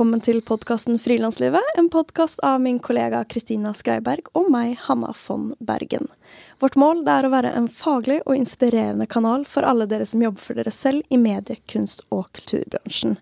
[0.00, 5.50] Velkommen til podkasten Frilanslivet, en podkast av min kollega Kristina Skreiberg og meg, Hanna von
[5.60, 6.06] Bergen.
[6.56, 10.40] Vårt mål er å være en faglig og inspirerende kanal for alle dere som jobber
[10.40, 13.18] for dere selv i medie-, kunst- og kulturbransjen.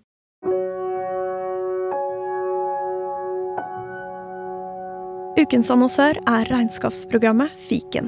[5.35, 8.07] Ukens annonsør er regnskapsprogrammet Fiken.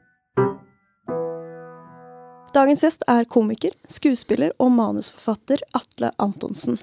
[2.51, 6.75] Dagens gjest er komiker, skuespiller og manusforfatter Atle Antonsen.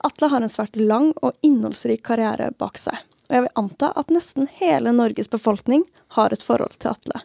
[0.00, 2.96] Atle har en svært lang og innholdsrik karriere bak seg,
[3.28, 5.84] og jeg vil anta at nesten hele Norges befolkning
[6.16, 7.20] har et forhold til Atle.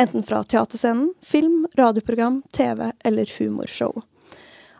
[0.00, 4.00] Enten fra teaterscenen, film, radioprogram, TV eller humorshow.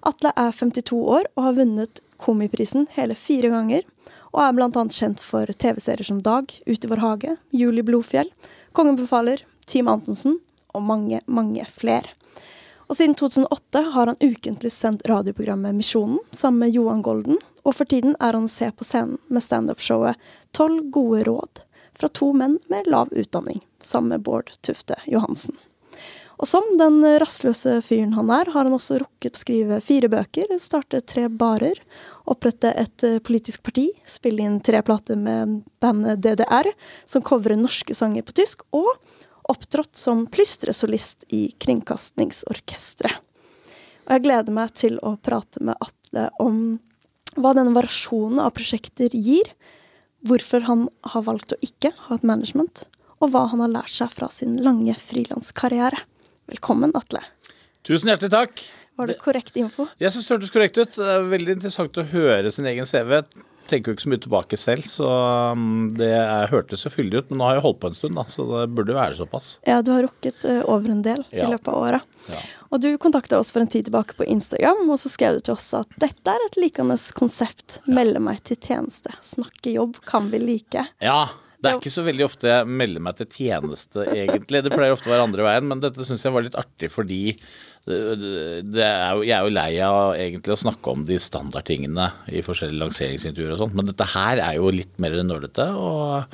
[0.09, 3.85] Atle er 52 år og har vunnet Komiprisen hele fire ganger,
[4.33, 8.33] og er annet kjent for TV-serier som Dag, Ut i vår hage, Juli Blodfjell,
[8.73, 10.41] Kongen befaler, Team Antonsen
[10.75, 12.15] og mange, mange flere.
[12.89, 17.89] Og siden 2008 har han ukentlig sendt radioprogrammet Misjonen sammen med Johan Golden, og for
[17.89, 20.17] tiden er han å se på scenen med standup-showet
[20.57, 21.65] Tolv gode råd
[21.99, 25.59] fra to menn med lav utdanning, sammen med Bård Tufte Johansen.
[26.39, 30.53] Og som den rastløse fyren han er, har han også rukket å skrive fire bøker,
[30.63, 31.81] starte tre barer,
[32.31, 36.71] opprette et politisk parti, spille inn tre plater med bandet DDR,
[37.11, 38.87] som covrer norske sanger på tysk, og
[39.49, 43.25] opptrådt som plystresolist i Kringkastingsorkesteret.
[44.09, 46.79] Og jeg gleder meg til å prate med Atle om
[47.37, 49.51] hva denne variasjonen av prosjekter gir,
[50.25, 52.87] hvorfor han har valgt å ikke ha et management,
[53.21, 56.01] og hva han har lært seg fra sin lange frilanskarriere.
[56.49, 57.21] Velkommen, Atle.
[57.85, 58.65] Tusen hjertelig takk.
[58.99, 59.87] Var det korrekt info?
[60.01, 60.97] Jeg syns det hørtes korrekt ut.
[60.97, 63.21] Det er veldig interessant å høre sin egen CV
[63.71, 65.09] tenker jo ikke så mye tilbake selv, så
[65.55, 66.13] um, det
[66.53, 67.31] hørtes jo fyldig ut.
[67.31, 69.57] Men nå har jeg holdt på en stund, da, så det burde være såpass.
[69.69, 71.47] Ja, du har rukket uh, over en del ja.
[71.47, 72.15] i løpet av året.
[72.29, 72.45] Ja.
[72.69, 75.57] Og du kontakta oss for en tid tilbake på Instagram, og så skrev du til
[75.57, 77.81] oss at dette er et likende konsept.
[77.89, 79.15] Melde meg til tjeneste.
[79.25, 80.89] Snakke jobb kan vi like.
[81.05, 81.23] Ja.
[81.59, 84.61] Det er ikke så veldig ofte jeg melder meg til tjeneste, egentlig.
[84.63, 87.35] Det pleier ofte å være andre veien, men dette syns jeg var litt artig fordi
[87.89, 92.83] er jo, jeg er jo lei av egentlig å snakke om de standardtingene i forskjellige
[92.83, 96.29] lanseringsintervjuer og sånt, men dette her er jo litt mer nerdete og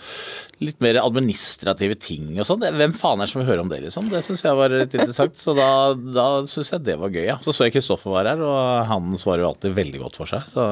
[0.65, 2.63] litt mer administrative ting og sånn.
[2.79, 4.09] Hvem faen er det som vil høre om det, liksom?
[4.13, 5.37] Det syns jeg var litt interessant.
[5.39, 7.39] Så da, da syns jeg det var gøy, ja.
[7.45, 10.47] Så så jeg Kristoffer var her, og han svarer jo alltid veldig godt for seg.
[10.51, 10.65] Så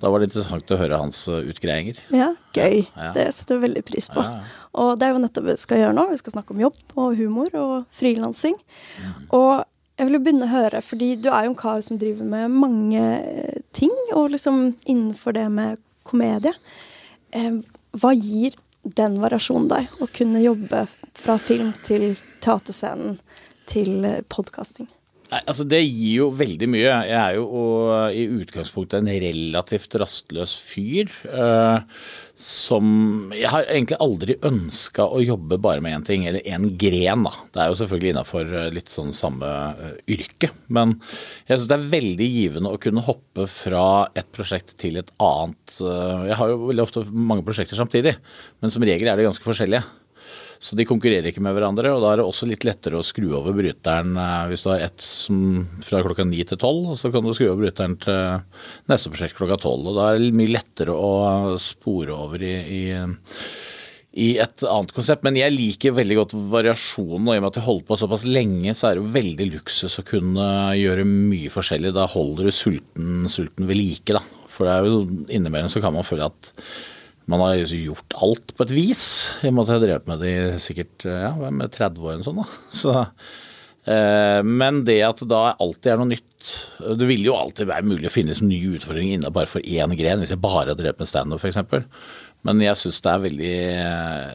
[0.00, 2.00] da var det interessant å høre hans utgreiinger.
[2.14, 2.84] Ja, gøy.
[2.96, 3.12] Ja.
[3.16, 4.24] Det setter vi veldig pris på.
[4.24, 4.42] Ja.
[4.74, 6.08] Og det er jo nettopp det vi skal gjøre nå.
[6.10, 8.56] Vi skal snakke om jobb og humor og frilansing.
[8.98, 9.12] Mm.
[9.36, 9.52] Og
[9.94, 12.50] jeg vil jo begynne å høre, fordi du er jo en kar som driver med
[12.50, 16.54] mange eh, ting, og liksom innenfor det med komedie.
[17.34, 17.60] Eh,
[17.94, 18.58] hva gir
[18.98, 20.84] den variasjonen deg, å kunne jobbe
[21.18, 23.20] fra film til teaterscenen
[23.70, 24.90] til eh, podkasting?
[25.32, 26.90] Nei, altså Det gir jo veldig mye.
[27.08, 31.10] Jeg er jo og, i utgangspunktet en relativt rastløs fyr.
[31.24, 31.80] Uh,
[32.34, 37.24] som Jeg har egentlig aldri ønska å jobbe bare med én ting, eller én gren,
[37.28, 37.32] da.
[37.54, 40.50] Det er jo selvfølgelig innafor eh, litt sånn samme uh, yrke.
[40.66, 40.96] Men
[41.46, 43.86] jeg syns det er veldig givende å kunne hoppe fra
[44.18, 45.78] et prosjekt til et annet.
[45.78, 48.16] Uh, jeg har jo veldig ofte mange prosjekter samtidig,
[48.60, 49.86] men som regel er de ganske forskjellige.
[50.62, 53.28] Så de konkurrerer ikke med hverandre, og da er det også litt lettere å skru
[53.38, 55.04] over bryteren eh, hvis du har ett
[55.86, 58.42] fra klokka ni til tolv, og så kan du skru over bryteren til
[58.90, 59.90] neste prosjekt klokka tolv.
[59.90, 62.82] Og da er det mye lettere å spore over i, i
[64.14, 65.24] i et annet konsept.
[65.26, 67.26] Men jeg liker veldig godt variasjonen.
[67.26, 69.48] Og i og med at jeg holdt på såpass lenge, så er det jo veldig
[69.56, 70.48] luksus å kunne
[70.78, 71.94] gjøre mye forskjellig.
[71.96, 74.22] Da holder du sulten, sulten ved like, da.
[74.54, 75.00] For det er jo
[75.34, 76.52] innimellom så kan man føle at
[77.30, 79.06] man har gjort alt på et vis.
[79.42, 82.42] I og med at jeg drevet med det i sikkert ja, med 30 år sånn.
[82.42, 82.48] da.
[82.82, 82.94] Så
[83.84, 86.52] Eh, men det at det da alltid er noe nytt
[86.96, 89.92] Det vil jo alltid være mulig å finne en nye utfordringer inne bare for én
[89.96, 91.84] gren, hvis jeg bare har drevet med standup f.eks.
[92.44, 93.52] Men jeg syns det er veldig
[93.84, 94.30] eh,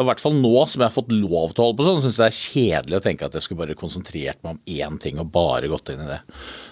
[0.00, 2.18] i hvert fall nå som jeg har fått lov til å holde på sånn, syns
[2.18, 5.20] jeg det er kjedelig å tenke at jeg skulle bare konsentrert meg om én ting
[5.22, 6.20] og bare gått inn i det.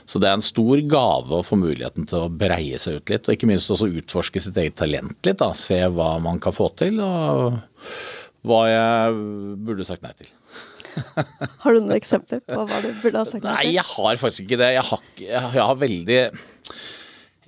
[0.09, 3.29] Så det er en stor gave å få muligheten til å breie seg ut litt,
[3.29, 5.41] og ikke minst også utforske sitt eget talent litt.
[5.43, 7.59] da, Se hva man kan få til, og
[8.49, 9.19] hva jeg
[9.67, 10.31] burde sagt nei til.
[11.63, 13.73] har du noen eksempler på hva du burde ha sagt nei til?
[13.73, 14.73] Nei, jeg har faktisk ikke det.
[14.79, 16.23] Jeg har, jeg har veldig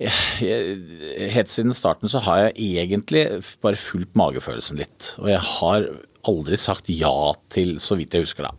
[0.01, 3.25] Helt siden starten så har jeg egentlig
[3.61, 5.13] bare fulgt magefølelsen litt.
[5.21, 5.87] Og jeg har
[6.29, 8.53] aldri sagt ja til, så vidt jeg husker da,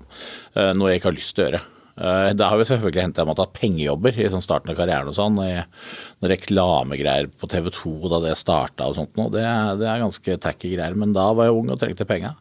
[0.59, 1.63] eh, noe jeg ikke har lyst til å gjøre.
[1.93, 5.17] Da har vi selvfølgelig hendt jeg måtte ha pengejobber i sånn starten av karrieren og
[5.17, 5.37] sånn.
[5.37, 9.29] Noen reklamegreier på TV 2 da det starta og sånt noe.
[9.35, 9.45] Det,
[9.79, 10.97] det, er ganske tacky greier.
[10.99, 12.33] Men da var jeg ung og trengte penga.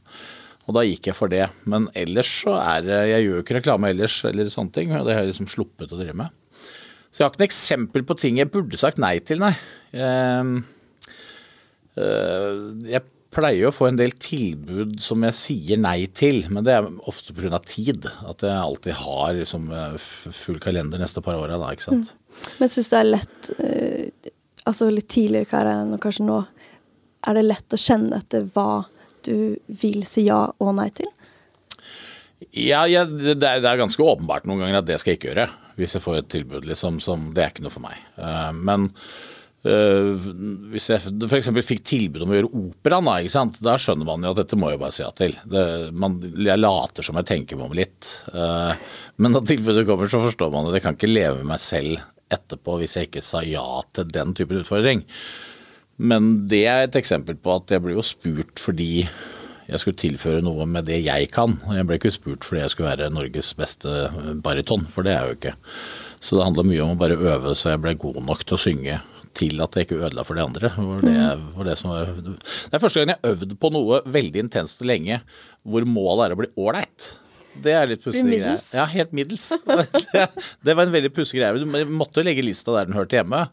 [0.70, 1.50] Og da gikk jeg for det.
[1.70, 4.96] Men ellers så er det Jeg gjør jo ikke reklame ellers eller sånne ting.
[4.96, 6.41] Det har jeg liksom sluppet å drive med.
[7.12, 9.54] Så jeg har ikke noe eksempel på ting jeg burde sagt nei til, nei.
[9.92, 10.64] Jeg,
[12.88, 16.88] jeg pleier å få en del tilbud som jeg sier nei til, men det er
[17.10, 17.60] ofte pga.
[17.68, 18.08] tid.
[18.28, 19.70] At jeg alltid har liksom
[20.00, 22.12] full kalender neste par åra, da, ikke sant.
[22.12, 22.18] Mm.
[22.60, 24.32] Men syns du det er lett, eh,
[24.68, 26.42] altså litt tidligere i karrieren og kanskje nå,
[27.28, 28.84] er det lett å kjenne etter hva
[29.26, 31.10] du vil si ja og nei til?
[32.58, 35.30] Ja, ja det, er, det, er, ganske åpenbart noen ganger at det skal jeg ikke
[35.32, 35.48] gjøre.
[35.82, 38.02] Hvis jeg får et tilbud, liksom, som Det er ikke noe for meg.
[38.22, 38.90] Uh, men
[39.62, 40.18] Uh,
[40.74, 41.52] hvis jeg f.eks.
[41.62, 44.96] fikk tilbud om å gjøre operaen, da, skjønner man jo at dette må jeg bare
[44.96, 45.36] si ja til.
[45.46, 48.10] Det, man, jeg later som jeg tenker meg om litt.
[48.34, 48.74] Uh,
[49.22, 52.02] men når tilbudet kommer, så forstår man at jeg kan ikke leve med meg selv
[52.34, 55.06] etterpå hvis jeg ikke sa ja til den typen utfordring.
[56.02, 59.04] Men det er et eksempel på at jeg blir jo spurt fordi
[59.72, 61.56] jeg skulle tilføre noe med det jeg kan.
[61.72, 64.10] Jeg ble ikke spurt fordi jeg skulle være Norges beste
[64.44, 65.56] bariton, for det er jeg jo ikke.
[66.22, 68.62] Så det handla mye om å bare øve så jeg ble god nok til å
[68.62, 69.00] synge
[69.38, 70.70] til at jeg ikke ødela for de andre.
[70.76, 71.16] Det,
[71.56, 72.36] var det, var, det,
[72.76, 75.22] er første gang jeg har øvd på noe veldig intenst og lenge
[75.64, 77.12] hvor målet er å bli ålreit.
[77.64, 78.56] Det er litt pussig greie.
[78.76, 79.50] Ja, helt middels.
[80.12, 80.28] Det,
[80.64, 81.64] det var en veldig pussig greie.
[81.64, 83.46] Du måtte legge lista der den hørte hjemme.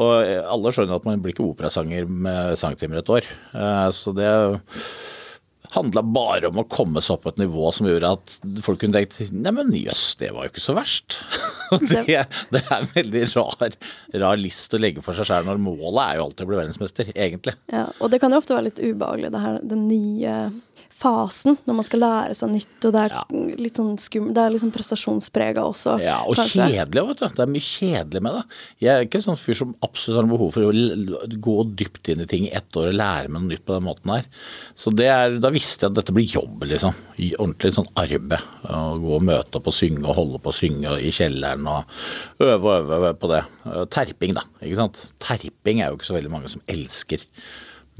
[0.00, 3.28] Og alle skjønner at man blir ikke operasanger med sangtimer et år.
[3.54, 4.30] Eh, så det
[5.74, 9.00] handla bare om å komme seg opp på et nivå som gjorde at folk kunne
[9.00, 11.18] tenkt Neimen jøss, det var jo ikke så verst.
[11.90, 12.04] det,
[12.54, 13.78] det, er en veldig rar,
[14.24, 17.10] rar list å legge for seg sjøl når målet er jo alltid å bli verdensmester,
[17.14, 17.56] egentlig.
[17.72, 20.38] Ja, og det kan jo ofte være litt ubehagelig, det her, den nye
[20.94, 23.22] fasen når man skal lære seg nytt, og det er ja.
[23.58, 25.96] litt sånn skum, Det er liksom prestasjonsprega også.
[26.02, 26.68] Ja, og kanskje.
[26.70, 27.26] kjedelig, vet du.
[27.34, 28.60] Det er mye kjedelig med det.
[28.84, 32.24] Jeg er ikke en sånn fyr som absolutt har behov for å gå dypt inn
[32.24, 34.30] i ting i ett år og lære meg noe nytt på den måten her.
[34.78, 36.96] Så er, da visste jeg at dette blir jobb, liksom.
[37.40, 38.38] Ordentlig sånn arbeid.
[38.70, 42.44] Å gå og møte opp og synge og holde på å synge i kjelleren og
[42.44, 43.44] øve og øve på det.
[43.94, 44.46] Terping, da.
[44.62, 45.06] Ikke sant.
[45.22, 47.26] Terping er jo ikke så veldig mange som elsker.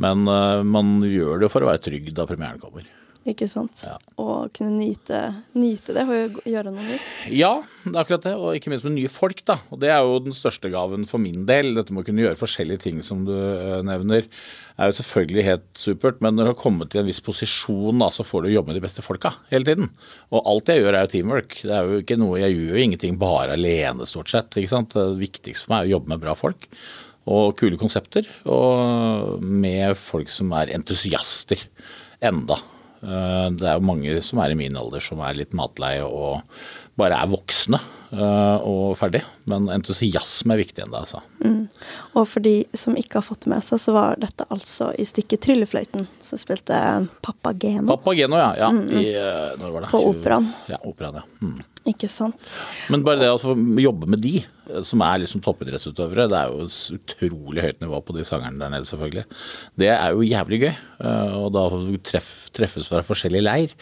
[0.03, 2.87] Men uh, man gjør det for å være trygg da premieren kommer.
[3.25, 3.81] Ikke sant.
[3.87, 3.95] Ja.
[4.21, 5.19] Og kunne nyte,
[5.57, 7.15] nyte det og gjøre noe nytt.
[7.33, 7.55] Ja,
[7.87, 8.35] det er akkurat det.
[8.37, 9.57] Og ikke minst med nye folk, da.
[9.73, 11.73] Og det er jo den største gaven for min del.
[11.79, 14.29] Dette med å kunne gjøre forskjellige ting som du uh, nevner,
[14.77, 16.21] er jo selvfølgelig helt supert.
[16.25, 18.81] Men når du har kommet til en viss posisjon, da, så får du jobbe med
[18.81, 19.89] de beste folka hele tiden.
[20.29, 21.57] Og alt jeg gjør er jo teamwork.
[21.63, 24.53] Det er jo ikke noe, Jeg gjør jo ingenting bare alene, stort sett.
[24.53, 24.93] ikke sant?
[24.93, 26.69] Det viktigste for meg er å jobbe med bra folk
[27.31, 28.29] og kule konsepter.
[28.45, 31.67] Og med folk som er entusiaster
[32.25, 32.61] enda.
[33.05, 36.43] Eh, det er jo mange som er i min alder som er litt matleie og
[36.99, 37.79] bare er voksne
[38.15, 39.21] uh, og ferdig.
[39.51, 41.21] Men entusiasme er viktig ennå, altså.
[41.43, 41.67] Mm.
[42.15, 45.07] Og for de som ikke har fått det med seg, så var dette altså i
[45.09, 46.79] stykket 'Tryllefløyten', som spilte
[47.27, 47.89] Papageno.
[47.91, 48.51] Papageno, ja.
[48.63, 48.71] ja.
[48.71, 48.87] Mm.
[48.95, 49.91] I, uh, når var det?
[49.91, 50.51] På operaen.
[50.71, 51.27] Ja, operaen, ja.
[51.43, 51.63] Mm.
[51.91, 52.57] Ikke sant.
[52.95, 54.39] Men bare det å jobbe med de,
[54.87, 56.67] som er liksom toppidrettsutøvere, det er jo
[56.97, 59.25] utrolig høyt nivå på de sangerne der nede, selvfølgelig.
[59.81, 60.71] Det er jo jævlig gøy.
[61.09, 61.65] Eh, og da
[62.07, 63.75] treff, treffes fra forskjellig leir.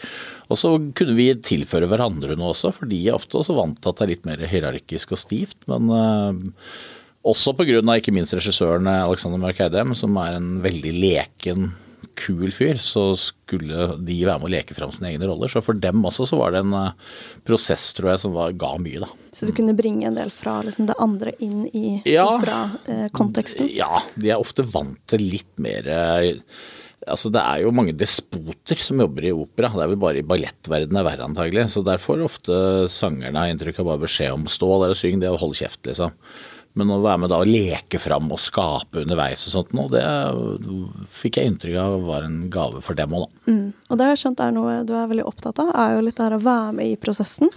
[0.49, 3.93] Og så kunne vi tilføre hverandre noe også, for de er ofte også vant til
[3.93, 5.59] at det er litt mer hierarkisk og stivt.
[5.71, 6.75] Men uh,
[7.23, 7.79] også pga.
[7.95, 11.71] ikke minst regissøren Alexander Mørk Eidem, som er en veldig leken
[12.19, 15.51] kul fyr, så skulle de være med å leke fram sine egne roller.
[15.51, 17.15] Så for dem også så var det en uh,
[17.47, 19.09] prosess, tror jeg, som var, ga mye, da.
[19.33, 23.69] Så du kunne bringe en del fra liksom, det andre inn i ja, operakonteksten?
[23.69, 26.31] Uh, ja, de er ofte vant til litt mer uh,
[27.03, 29.73] Altså, det er jo mange despoter som jobber i opera.
[29.73, 31.65] Det er vel bare i ballettverdenen er verre, antagelig.
[31.73, 32.55] Så derfor ofte
[32.91, 36.15] sangerne inntrykk av bare beskjed om stå der og syng, det og holde kjeft, liksom.
[36.79, 40.03] Men å være med da og leke fram og skape underveis og sånt noe, det
[41.13, 43.53] fikk jeg inntrykk av var en gave for dem òg, da.
[43.53, 43.65] Mm.
[43.89, 46.17] Og det har jeg skjønt er noe du er veldig opptatt av, er jo litt
[46.17, 47.51] det her å være med i prosessen.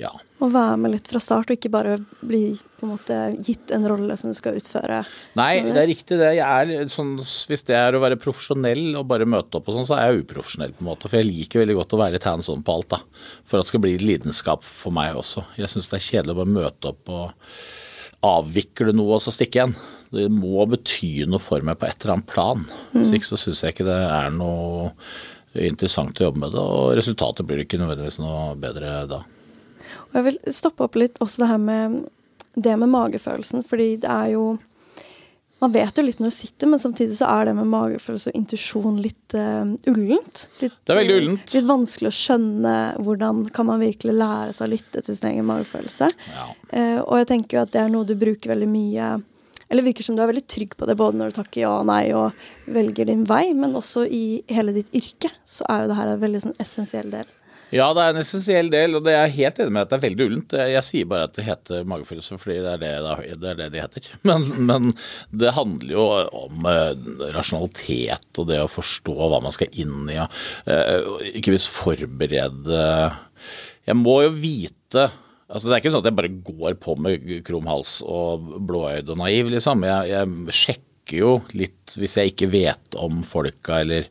[0.00, 0.12] Ja.
[0.40, 3.84] Å være med litt fra start, og ikke bare bli på en måte gitt en
[3.90, 5.02] rolle som du skal utføre.
[5.36, 6.30] Nei, det er riktig det.
[6.38, 9.88] Jeg er sånn, hvis det er å være profesjonell og bare møte opp og sånn,
[9.90, 11.10] så er jeg uprofesjonell på en måte.
[11.10, 13.02] For jeg liker veldig godt å være litt hands on på alt, da.
[13.44, 15.44] For at det skal bli lidenskap for meg også.
[15.60, 17.52] Jeg syns det er kjedelig å bare møte opp og
[18.26, 19.74] avvikle noe og så stikke igjen.
[20.10, 22.64] Det må bety noe for meg på et eller annet plan.
[22.94, 24.90] Hvis ikke så syns jeg ikke det er noe
[25.54, 29.20] interessant å jobbe med det, og resultatet blir ikke nødvendigvis noe bedre da.
[30.10, 32.00] Og jeg vil stoppe opp litt også det her med
[32.54, 34.44] det med magefølelsen, fordi det er jo
[35.60, 38.36] Man vet jo litt når du sitter, men samtidig så er det med magefølelse og
[38.38, 40.46] intuisjon litt uh, ullent.
[40.62, 41.56] Litt, Det er veldig ullent.
[41.56, 45.48] Litt vanskelig å skjønne hvordan kan man virkelig lære seg å lytte til sin egen
[45.50, 46.08] magefølelse.
[46.32, 46.46] Ja.
[46.72, 49.10] Uh, og jeg tenker jo at det er noe du bruker veldig mye
[49.70, 51.84] Eller virker som du er veldig trygg på det, både når du takker ja og
[51.86, 52.40] nei og
[52.74, 56.24] velger din vei, men også i hele ditt yrke, så er jo det her en
[56.24, 57.28] veldig sånn essensiell del.
[57.70, 59.96] Ja, det er en essensiell del, og det er jeg helt enig med at det
[59.98, 60.54] er veldig ullent.
[60.72, 62.90] Jeg sier bare at det heter magefølelse fordi det er det
[63.38, 64.08] det, er det de heter.
[64.28, 64.92] Men, men,
[65.30, 66.04] det handler jo
[66.42, 66.92] om eh,
[67.36, 70.18] rasjonalitet og det å forstå hva man skal inn i.
[70.20, 71.08] Eh,
[71.38, 72.84] ikke minst forberede
[73.86, 75.08] Jeg må jo vite
[75.50, 79.08] Altså, det er ikke sånn at jeg bare går på med krum hals og blåøyd
[79.10, 79.82] og naiv, liksom.
[79.82, 84.06] Jeg, jeg sjekker jo litt Hvis jeg ikke vet om folka eller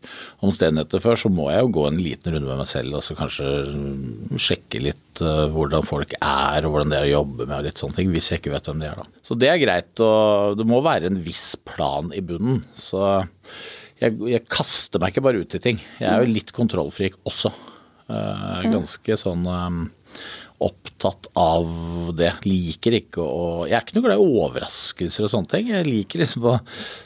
[0.46, 3.16] omstendigheter før, så må jeg jo gå en liten runde med meg selv og så
[3.16, 7.56] kanskje mm, sjekke litt uh, hvordan folk er og hvordan det er å jobbe med
[7.62, 9.24] og litt sånne ting, hvis jeg ikke vet hvem de er, da.
[9.24, 12.62] Så det er greit, og det må være en viss plan i bunnen.
[12.76, 13.00] Så
[14.00, 15.80] jeg, jeg kaster meg ikke bare ut i ting.
[16.00, 17.52] Jeg er jo litt kontrollfrik også.
[18.10, 19.84] Uh, ganske sånn um,
[20.64, 21.68] opptatt av
[22.18, 22.32] det.
[22.48, 25.70] Liker ikke å Jeg er ikke noe glad i overraskelser og sånne ting.
[25.74, 26.56] Jeg liker liksom å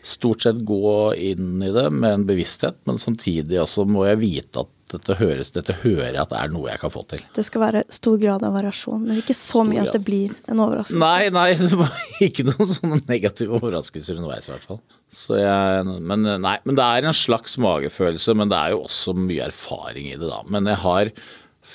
[0.05, 0.93] stort sett gå
[1.31, 5.51] inn i det med en bevissthet, men samtidig også må jeg vite at dette høres,
[5.55, 7.21] dette hører jeg at det er noe jeg kan få til.
[7.33, 10.61] Det skal være stor grad av variasjon, men ikke så mye at det blir en
[10.63, 10.99] overraskelse.
[11.01, 14.81] Nei, nei, det var ikke noen sånne negative overraskelser underveis i hvert fall.
[15.13, 19.13] Så jeg, men, nei, men det er en slags magefølelse, men det er jo også
[19.17, 20.41] mye erfaring i det, da.
[20.49, 21.13] Men jeg har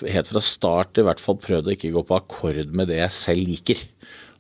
[0.07, 3.17] helt fra start i hvert fall prøvd å ikke gå på akkord med det jeg
[3.17, 3.85] selv liker.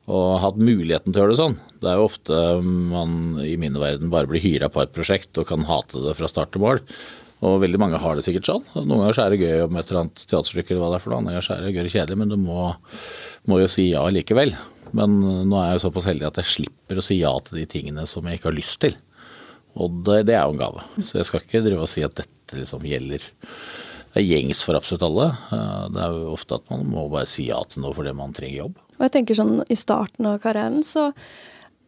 [0.09, 1.57] Og hatt muligheten til å gjøre det sånn.
[1.83, 5.51] Det er jo ofte man i min verden bare blir hyra på et prosjekt og
[5.51, 6.81] kan hate det fra start til mål.
[7.45, 8.65] Og veldig mange har det sikkert sånn.
[8.75, 11.05] Noen ganger så er det gøy med et eller annet teaterstykke, eller hva det er
[11.05, 11.21] for noe.
[11.23, 12.65] Andre ganger er det gøy og kjedelig, men du må,
[13.51, 14.57] må jo si ja likevel.
[14.97, 17.67] Men nå er jeg jo såpass heldig at jeg slipper å si ja til de
[17.71, 18.97] tingene som jeg ikke har lyst til.
[19.79, 20.87] Og det, det er jo en gave.
[21.05, 23.29] Så jeg skal ikke drive og si at dette liksom gjelder
[24.19, 25.29] det er gjengs for absolutt alle.
[25.55, 28.33] Eh, Det er jo ofte at man må bare si ja til noe fordi man
[28.35, 28.81] trenger jobb.
[28.99, 31.13] Og jeg tenker sånn i starten av karrieren så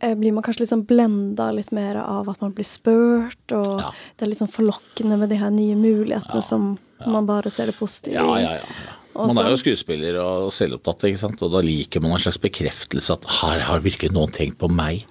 [0.00, 3.80] eh, blir man kanskje litt sånn blenda litt mer av at man blir spurt, og
[3.82, 3.90] Ja.
[4.16, 7.66] det er litt sånn forlokkende med de her nye mulighetene Ja, som man bare ser
[7.66, 8.42] det positive Ja, i.
[8.42, 8.64] ja, ja.
[8.86, 8.96] ja.
[9.20, 11.42] Og Man er jo skuespiller og selvopptatt, ikke sant?
[11.44, 15.04] og da liker man en slags bekreftelse at her har virkelig noen tenkt på meg.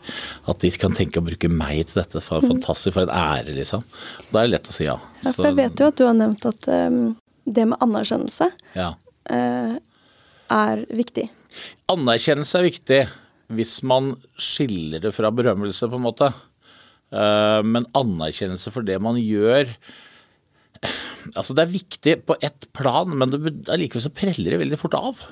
[0.49, 2.23] At de kan tenke å bruke meg til dette.
[2.25, 3.85] For, Fantastisk, for en ære, liksom.
[4.31, 4.97] Da er det lett å si ja.
[4.97, 5.21] Mm.
[5.21, 6.99] Ja, for jeg vet jo at du har nevnt at um,
[7.49, 8.91] det med anerkjennelse ja.
[9.29, 9.73] uh,
[10.57, 11.29] er viktig.
[11.91, 13.01] Anerkjennelse er viktig
[13.57, 16.33] hvis man skiller det fra berømmelse, på en måte.
[17.13, 19.73] Uh, Men anerkjennelse for det man gjør
[21.35, 23.35] Altså, det er viktig på ett plan, men
[23.69, 25.23] allikevel så preller det veldig fort av.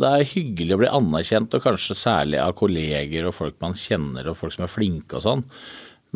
[0.00, 4.28] Det er hyggelig å bli anerkjent, og kanskje særlig av kolleger og folk man kjenner,
[4.28, 5.46] og folk som er flinke og sånn.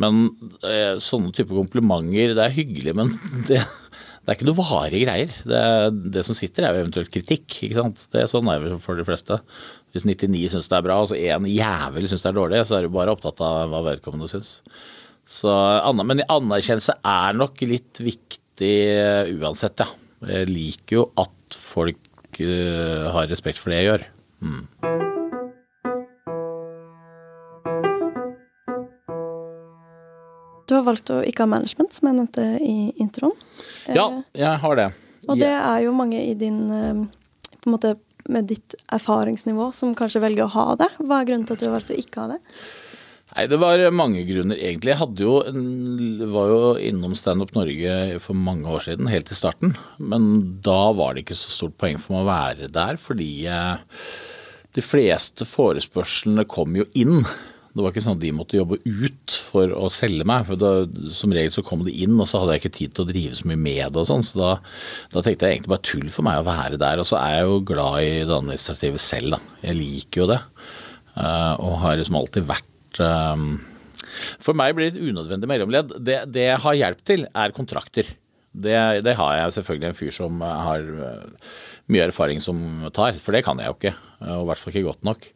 [0.01, 0.27] Men
[0.65, 3.13] eh, sånne type komplimenter, det er hyggelig, men
[3.49, 5.35] det, det er ikke noe varige greier.
[5.49, 5.63] Det,
[6.15, 7.59] det som sitter, er jo eventuelt kritikk.
[7.65, 8.07] ikke sant?
[8.13, 9.41] Det er Sånn er det for de fleste.
[9.97, 12.79] Hvis 99 syns det er bra, og så én jævel syns det er dårlig, så
[12.79, 14.59] er du bare opptatt av hva vedkommende syns.
[15.27, 15.51] Så,
[16.07, 19.87] men anerkjennelse er nok litt viktig eh, uansett, ja.
[20.27, 24.05] Jeg liker jo at folk uh, har respekt for det jeg gjør.
[24.41, 24.63] Mm.
[30.67, 33.37] Du har valgt å ikke ha management, som jeg nevnte i introen.
[33.87, 34.89] Ja, Eh, jeg har det.
[35.29, 37.97] Og det er jo mange i din På en måte
[38.29, 40.89] med ditt erfaringsnivå som kanskje velger å ha det.
[40.99, 42.41] Hva er grunnen til at du har valgt å ikke ha det?
[43.37, 44.95] Nei, det var mange grunner, egentlig.
[44.95, 45.65] Jeg hadde jo en,
[46.33, 49.75] var jo innom Standup Norge for mange år siden, helt i starten.
[50.01, 50.31] Men
[50.65, 53.99] da var det ikke så stort poeng for meg å være der, fordi eh,
[54.73, 57.27] de fleste forespørslene kom jo inn.
[57.77, 60.47] Det var ikke sånn at de måtte jobbe ut for å selge meg.
[60.49, 60.71] for da,
[61.13, 63.37] Som regel så kom de inn, og så hadde jeg ikke tid til å drive
[63.37, 64.01] så mye med det.
[64.01, 64.55] og sånn, Så da,
[65.13, 67.05] da tenkte jeg egentlig bare tull for meg å være der.
[67.05, 69.43] Og så er jeg jo glad i det administrative selv, da.
[69.61, 70.41] Jeg liker jo det.
[71.17, 75.97] og har liksom alltid vært For meg blir det et unødvendig mellomledd.
[76.01, 78.09] Det, det jeg har hjelp til, er kontrakter.
[78.57, 80.87] Det, det, har jeg selvfølgelig en fyr som har
[81.93, 83.93] mye erfaring som tar, for det kan jeg jo ikke.
[84.25, 85.29] Og i hvert fall ikke godt nok.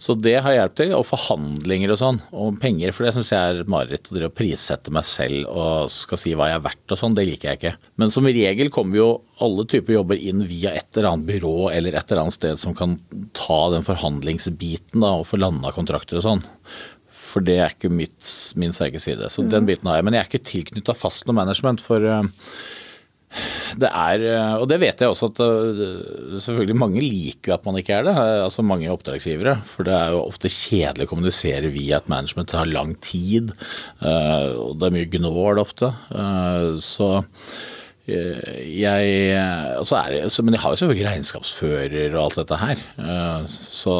[0.00, 0.94] Så det har hjulpet til.
[0.96, 2.94] Og forhandlinger og sånn, og penger.
[2.94, 4.10] For det syns jeg er mareritt.
[4.10, 7.52] Å prissette meg selv og skal si hva jeg er verdt og sånn, det liker
[7.52, 7.74] jeg ikke.
[8.00, 9.08] Men som regel kommer jo
[9.44, 12.76] alle typer jobber inn via et eller annet byrå eller et eller annet sted som
[12.76, 12.98] kan
[13.36, 16.44] ta den forhandlingsbiten da, og få landa kontrakter og sånn.
[17.24, 18.28] For det er ikke mitt,
[18.60, 19.26] min sterke side.
[19.32, 19.50] Så mm.
[19.50, 20.06] den biten har jeg.
[20.06, 21.82] Men jeg er ikke tilknytta fast noe management.
[21.82, 22.22] for uh,
[23.80, 27.78] det er, eh, og det vet jeg også at eh, selvfølgelig mange liker at man
[27.80, 28.14] ikke er det.
[28.14, 29.56] Eh, altså mange oppdragsgivere.
[29.68, 32.50] For det er jo ofte kjedelig å kommunisere via et management.
[32.52, 33.54] Det har lang tid.
[34.04, 35.90] Og det er mye gnål ofte.
[36.84, 37.08] Så
[38.04, 42.82] Eh, jeg, det, men jeg har jo selvfølgelig regnskapsfører og alt dette her.
[43.00, 43.94] Eh, så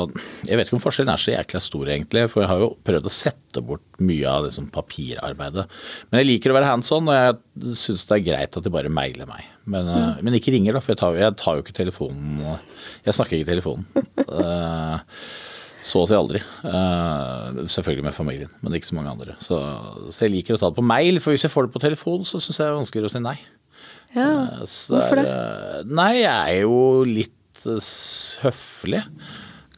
[0.44, 2.26] jeg vet ikke om forskjellen er så jækla stor, egentlig.
[2.32, 5.64] For jeg har jo prøvd å sette bort mye av liksom papirarbeidet.
[6.10, 8.74] Men jeg liker å være hands on, og jeg syns det er greit at de
[8.74, 9.48] bare mailer meg.
[9.64, 10.20] Men, mm.
[10.26, 12.44] men ikke ringer, da, for jeg tar, jeg tar, jo ikke telefonen.
[13.06, 13.88] Jeg snakker ikke i telefonen.
[15.84, 16.40] Så å si aldri.
[16.64, 19.34] selvfølgelig med familien, men ikke så mange andre.
[19.40, 19.58] Så,
[20.08, 22.24] så, jeg liker å ta det på mail, for hvis jeg får det på telefon,
[22.28, 23.36] så syns jeg det er vanskeligere å si nei.
[24.14, 25.30] Ja, Så Hvorfor det?
[25.90, 26.76] Nei, jeg er jo
[27.08, 27.88] litt eh,
[28.44, 29.02] høflig.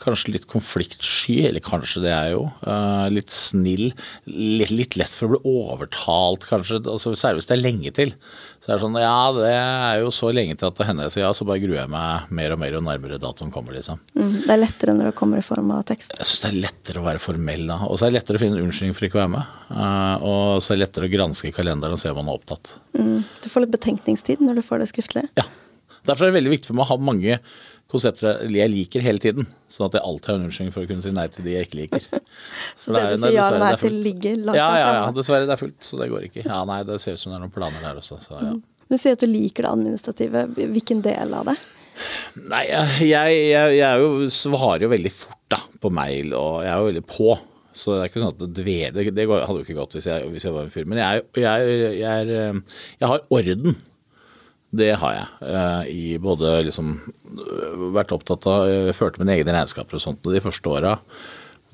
[0.02, 2.42] Kanskje litt konfliktsky, eller kanskje det er jo.
[2.60, 3.88] Uh, litt snill.
[4.28, 6.82] Litt, litt, lett for å bli overtalt, kanskje.
[6.84, 8.12] Altså, særlig hvis det er lenge til.
[8.66, 11.22] Så det er sånn Ja, det er jo så lenge til at det hender sier
[11.22, 14.00] ja, så bare gruer jeg meg mer og mer jo nærmere datoen kommer, liksom.
[14.18, 16.16] Mm, det er lettere når det kommer i form av tekst?
[16.18, 17.76] Jeg syns det er lettere å være formell da.
[17.86, 19.54] Og så er det lettere å finne en unnskyldning for ikke å være med.
[19.70, 22.74] Uh, og så er det lettere å granske kalenderen og se om man er opptatt.
[22.98, 25.24] Mm, du får litt betenkningstid når du får det skriftlig?
[25.38, 25.46] Ja.
[26.10, 27.38] Derfor er det veldig viktig for meg å ha mange
[27.96, 29.48] konsepter jeg liker hele tiden.
[29.72, 31.68] Sånn at jeg alltid har en unnskyldning for å kunne si nei til de jeg
[31.68, 32.06] ikke liker.
[32.80, 35.48] så det, det du sier ja eller nei til ligger langt ja, ja, ja, dessverre.
[35.48, 36.44] Det er fullt, så det går ikke.
[36.46, 38.54] Ja, nei, det ser ut som det er noen planer der også, så ja.
[38.54, 38.62] Mm.
[38.86, 40.44] Du sier at du liker det administrative.
[40.54, 41.56] Hvilken del av det?
[42.38, 46.82] Nei, jeg, jeg, jeg jo, svarer jo veldig fort da, på mail, og jeg er
[46.82, 47.34] jo veldig på.
[47.76, 50.28] Så det er ikke sånn at det dveler Det, hadde jo ikke gått hvis jeg,
[50.32, 50.86] hvis jeg var en fyr.
[50.88, 52.30] Men jeg, jeg, er,
[53.02, 53.76] jeg har orden
[54.74, 55.26] det har jeg.
[55.46, 56.98] Eh, I både liksom
[57.94, 60.96] vært opptatt av Jeg førte mine egne regnskaper og sånt de første åra.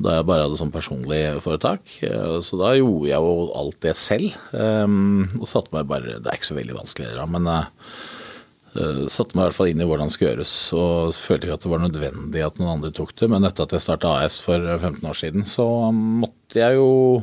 [0.03, 1.85] Da jeg bare hadde sånn personlig foretak.
[2.05, 4.37] Eh, så da gjorde jeg jo alt det selv.
[4.53, 4.97] Eh,
[5.41, 9.47] og satte meg bare Det er ikke så veldig vanskelig, men uh, satte meg i
[9.47, 10.57] hvert fall inn i hvordan det skulle gjøres.
[10.77, 13.29] Og følte ikke at det var nødvendig at noen andre tok det.
[13.33, 17.23] Men etter at jeg starta AS for 15 år siden, så måtte jeg jo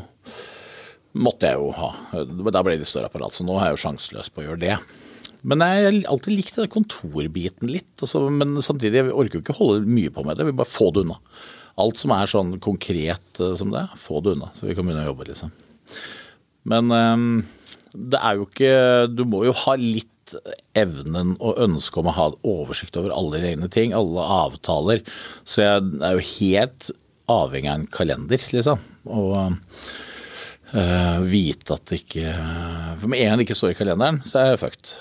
[1.20, 1.94] måtte jeg jo ha.
[2.54, 4.76] Da ble det større apparat, så nå er jeg jo sjanseløs på å gjøre det.
[5.48, 7.94] Men jeg har alltid likt det kontorbiten litt.
[8.02, 10.44] Altså, men samtidig, jeg orker jo ikke holde mye på med det.
[10.44, 11.20] Jeg vil bare få det unna.
[11.80, 14.52] Alt som er sånn konkret uh, som det, få det unna.
[14.58, 15.54] Så vi kan begynne å jobbe, liksom.
[16.70, 17.28] Men um,
[17.96, 18.74] det er jo ikke
[19.16, 20.08] Du må jo ha litt
[20.78, 25.02] evnen og ønsket om å ha oversikt over alle egne ting, alle avtaler.
[25.48, 26.92] Så jeg er jo helt
[27.30, 28.84] avhengig av en kalender, liksom.
[29.10, 29.34] Og
[30.76, 32.34] uh, vite at det ikke
[33.00, 35.00] For med en gang det ikke står i kalenderen, så er jeg fucked.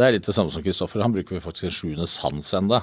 [0.00, 1.02] Det er litt det samme som Kristoffer.
[1.04, 2.78] Han bruker faktisk en sjuende sans ennå.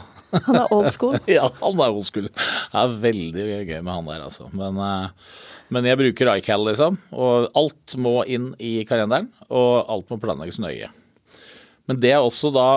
[0.45, 1.15] Han er old school?
[1.37, 2.27] ja, han er old school.
[2.29, 4.45] Det er veldig gøy med han der, altså.
[4.53, 6.99] Men, uh, men jeg bruker iCal, liksom.
[7.17, 10.91] Og alt må inn i kalenderen, og alt må planlegges nøye.
[11.89, 12.67] Men det er også da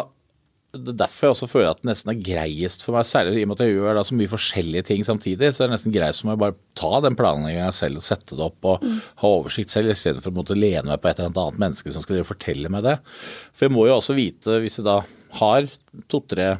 [0.70, 3.42] det er derfor jeg også føler at det nesten er greiest for meg, særlig i
[3.42, 5.94] og med at jeg gjør da så mye forskjellige ting samtidig, så er det nesten
[5.94, 9.00] greiest for meg å bare ta den planlegginga selv og sette det opp og mm.
[9.22, 12.22] ha oversikt selv, istedenfor å måtte lene meg på et eller annet menneske som skal
[12.28, 12.96] fortelle meg det.
[13.50, 15.00] For jeg må jo også vite, hvis jeg da
[15.40, 15.66] har
[16.12, 16.52] to-tre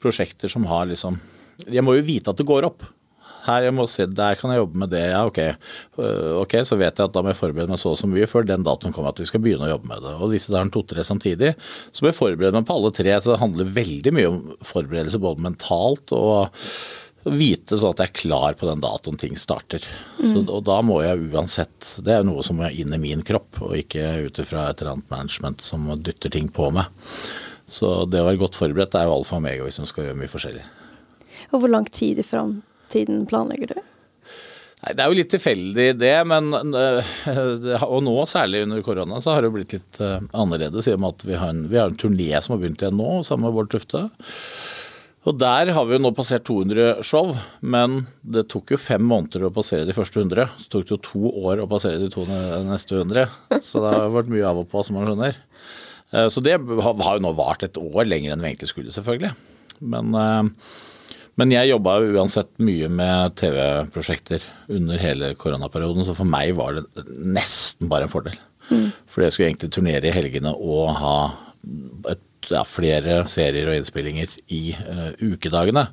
[0.00, 1.20] prosjekter som har liksom
[1.70, 2.82] Jeg må jo vite at det går opp
[3.44, 5.04] her jeg må se, der kan jeg jobbe med det.
[5.10, 5.40] Ja, ok.
[6.00, 8.28] Øh, ok, Så vet jeg at da må jeg forberede meg så og så mye
[8.30, 10.16] før den datoen kommer at vi skal begynne å jobbe med det.
[10.18, 11.54] Og hvis det er to-tre samtidig,
[11.92, 13.14] så må jeg forberede meg på alle tre.
[13.20, 16.60] Så det handler veldig mye om forberedelse både mentalt og
[17.24, 19.84] vite sånn at jeg er klar på den datoen ting starter.
[20.18, 20.26] Mm.
[20.28, 23.62] Så, og da må jeg uansett Det er noe som må inn i min kropp,
[23.64, 26.92] og ikke ut ifra et eller annet management som dytter ting på meg.
[27.64, 30.20] Så det å være godt forberedt er jo alfa og omega hvis man skal gjøre
[30.20, 30.64] mye forskjellig.
[31.52, 32.58] Og hvor lang tid fram
[32.94, 33.82] tiden planlegger du?
[34.84, 37.14] Nei, Det er jo litt tilfeldig det, men eh,
[37.86, 40.88] og nå særlig under korona så har det blitt litt eh, annerledes.
[40.90, 42.98] I og med at vi har en, vi har en turné som har begynt igjen
[43.00, 44.06] nå, sammen med Bård Tufte.
[45.24, 47.30] Og der har vi jo nå passert 200 show,
[47.64, 50.52] men det tok jo fem måneder å passere de første 100.
[50.60, 52.26] Så tok det jo to år å passere de to
[52.68, 53.32] neste 100.
[53.64, 55.38] Så det har vært mye av og på, som man skjønner.
[56.12, 59.32] Eh, så det har jo nå vart et år lenger enn vi egentlig skulle, selvfølgelig.
[59.80, 60.12] Men
[61.40, 67.06] Men jeg jobba uansett mye med TV-prosjekter under hele koronaperioden, så for meg var det
[67.08, 68.38] nesten bare en fordel.
[68.70, 68.92] Mm.
[69.10, 71.16] Fordi jeg skulle egentlig turnere i helgene og ha
[72.12, 75.88] et, ja, flere serier og innspillinger i uh, ukedagene.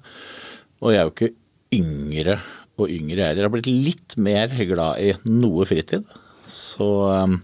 [0.81, 1.33] Og jeg er jo ikke
[1.77, 2.37] yngre
[2.81, 3.41] og yngre heller.
[3.41, 6.05] Jeg har blitt litt mer glad i noe fritid.
[6.51, 7.39] Så um,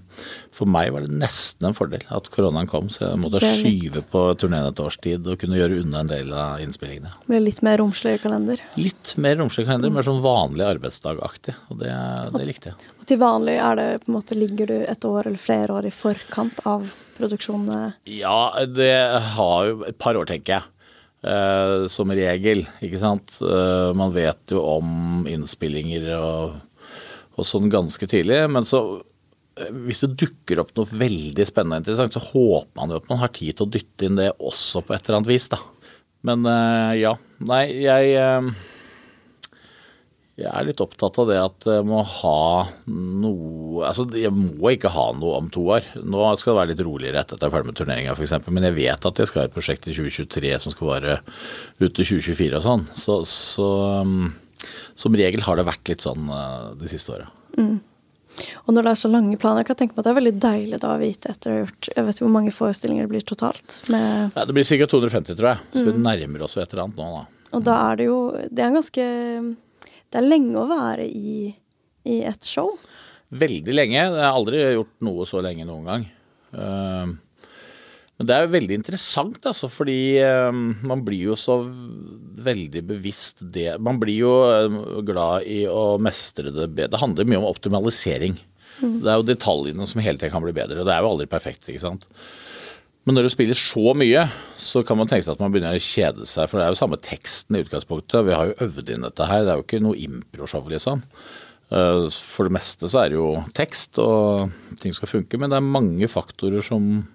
[0.58, 4.24] for meg var det nesten en fordel at koronaen kom, så jeg måtte skyve på
[4.42, 7.12] turneen et års tid og kunne gjøre unna en del av innspillingene.
[7.28, 8.62] Ble litt mer romslig kalender?
[8.80, 10.00] Litt mer romslig kalender, mm.
[10.00, 11.54] mer sånn vanlig arbeidsdagaktig.
[11.70, 11.92] Og det,
[12.34, 12.94] det, likte jeg.
[12.98, 15.90] Og til vanlig er det på en måte, ligger du et år eller flere år
[15.90, 16.88] i forkant av
[17.20, 17.94] produksjonene?
[18.10, 18.96] Ja, det
[19.36, 20.72] har jo et par år, tenker jeg.
[21.28, 23.38] Eh, som regel, ikke sant.
[23.42, 26.58] Eh, man vet jo om innspillinger og,
[27.38, 28.44] og sånn ganske tidlig.
[28.54, 28.84] Men så
[29.88, 33.22] hvis det dukker opp noe veldig spennende og interessant, så håper man jo at man
[33.24, 35.62] har tid til å dytte inn det også på et eller annet vis, da.
[36.28, 37.14] Men uh, ja.
[37.48, 38.50] Nei, jeg uh,
[40.38, 42.42] jeg er litt opptatt av det at jeg må ha
[42.86, 45.86] noe Altså, jeg må ikke ha noe om to år.
[46.02, 48.36] Nå skal det være litt roligere etter at jeg er ferdig med turneringa f.eks.
[48.50, 51.16] Men jeg vet at jeg skal ha et prosjekt i 2023 som skal vare
[51.82, 52.86] ut til 2024 og sånn.
[52.98, 53.70] Så, så
[54.06, 54.32] um,
[54.98, 56.30] som regel har det vært litt sånn
[56.82, 57.30] de siste åra.
[57.58, 57.78] Mm.
[58.66, 60.34] Og når det er så lange planer, jeg kan tenke meg at det er veldig
[60.44, 63.14] deilig da å vite etter å ha gjort Jeg vet ikke hvor mange forestillinger det
[63.14, 63.80] blir totalt?
[63.90, 64.90] ja, det blir ca.
[64.94, 65.64] 250, tror jeg.
[65.74, 65.90] Så mm.
[65.90, 67.24] vi nærmer oss et eller annet nå, da.
[67.58, 68.18] Og da er det jo
[68.52, 69.06] Det er ganske
[70.12, 71.54] Det er lenge å være i,
[72.08, 72.76] i et show.
[73.28, 73.98] Veldig lenge.
[74.00, 76.06] Jeg har aldri gjort noe så lenge noen gang.
[76.56, 77.18] Uh,
[78.18, 81.60] men det er jo veldig interessant, altså, fordi um, man blir jo så
[82.48, 84.32] veldig bevisst det Man blir jo
[84.66, 86.96] um, glad i å mestre det bedre.
[86.96, 88.40] Det handler mye om optimalisering.
[88.82, 88.98] Mm.
[89.04, 90.82] Det er jo detaljene som hele tiden kan bli bedre.
[90.82, 92.08] og Det er jo aldri perfekt, ikke sant.
[93.06, 94.24] Men når du spiller så mye,
[94.60, 96.50] så kan man tenke seg at man begynner å kjede seg.
[96.50, 98.26] For det er jo samme teksten i utgangspunktet.
[98.28, 99.46] Vi har jo øvd inn dette her.
[99.46, 101.06] Det er jo ikke noe improshow, liksom.
[101.70, 104.50] Uh, for det meste så er det jo tekst, og
[104.82, 105.38] ting skal funke.
[105.38, 107.06] Men det er mange faktorer som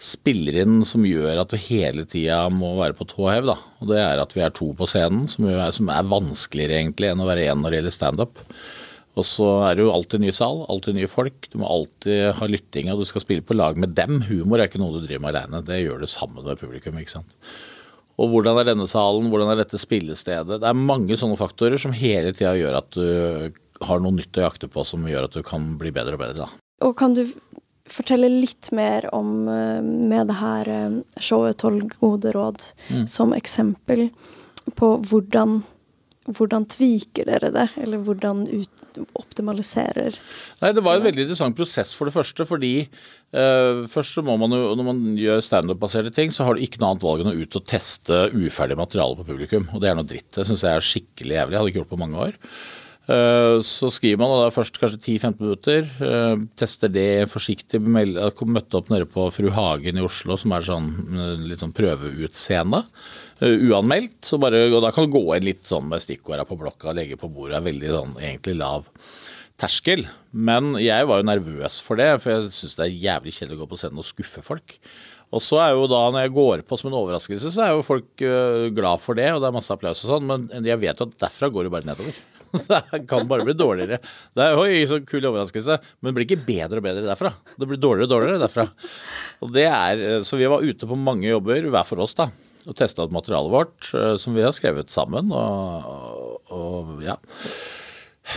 [0.00, 3.50] spiller inn som gjør at du hele tida må være på tå hev.
[3.52, 7.10] Og det er at vi er to på scenen, som er, som er vanskeligere egentlig
[7.12, 8.44] enn å være én når det gjelder standup.
[9.18, 11.50] Og så er det jo alltid ny sal, alltid nye folk.
[11.52, 14.22] Du må alltid ha lytting, og du skal spille på lag med dem.
[14.28, 16.96] Humor er ikke noe du driver med alene, det gjør du sammen med publikum.
[17.00, 17.36] ikke sant?
[18.20, 20.60] Og hvordan er denne salen, hvordan er dette spillestedet?
[20.60, 24.44] Det er mange sånne faktorer som hele tida gjør at du har noe nytt å
[24.44, 26.46] jakte på som gjør at du kan bli bedre og bedre.
[26.46, 26.48] da.
[26.84, 27.24] Og kan du
[27.90, 33.04] fortelle litt mer om eh, med det her eh, showet 'Tolv gode råd' mm.
[33.10, 34.08] som eksempel
[34.78, 35.60] på hvordan
[36.36, 40.16] hvordan tviker dere det, eller hvordan ut, optimaliserer
[40.60, 42.44] Nei, Det var en veldig interessant prosess for det første.
[42.46, 46.64] fordi eh, først så må man jo, Når man gjør standup-baserte ting, så har du
[46.64, 49.68] ikke noe annet valg enn å ut og teste uferdig materiale på publikum.
[49.74, 50.30] Og det er noe dritt.
[50.36, 51.54] Det syns jeg er skikkelig jævlig.
[51.56, 52.38] Jeg hadde ikke gjort på mange år.
[53.10, 55.88] Eh, så skriver man da først kanskje 10-15 minutter.
[56.04, 57.80] Eh, tester det forsiktig.
[57.82, 62.84] Møtte opp nede på Fru Hagen i Oslo, som er sånn eh, litt sånn prøveutseende.
[63.40, 64.18] Uanmeldt.
[64.28, 67.18] Så bare, og da kan du gå inn litt sånn med stikkorda på blokka legge
[67.18, 67.58] på bordet.
[67.58, 68.90] er Veldig sånn egentlig lav
[69.60, 70.04] terskel.
[70.30, 73.62] Men jeg var jo nervøs for det, for jeg syns det er jævlig kjedelig å
[73.64, 74.76] gå på scenen og skuffe folk.
[75.30, 77.86] Og så er jo da, når jeg går på som en overraskelse, så er jo
[77.86, 78.24] folk
[78.74, 81.20] glad for det, og det er masse applaus og sånn, men jeg vet jo at
[81.22, 82.18] derfra går det bare nedover.
[82.68, 84.00] det kan bare bli dårligere.
[84.34, 87.32] Det er jo så kul overraskelse, men det blir ikke bedre og bedre derfra.
[87.54, 88.66] Det blir dårligere og dårligere derfra.
[89.44, 92.30] Og det er, eh, Så vi var ute på mange jobber, hver for oss, da,
[92.66, 95.30] og testa ut materialet vårt, eh, som vi har skrevet sammen.
[95.32, 97.16] og, og ja.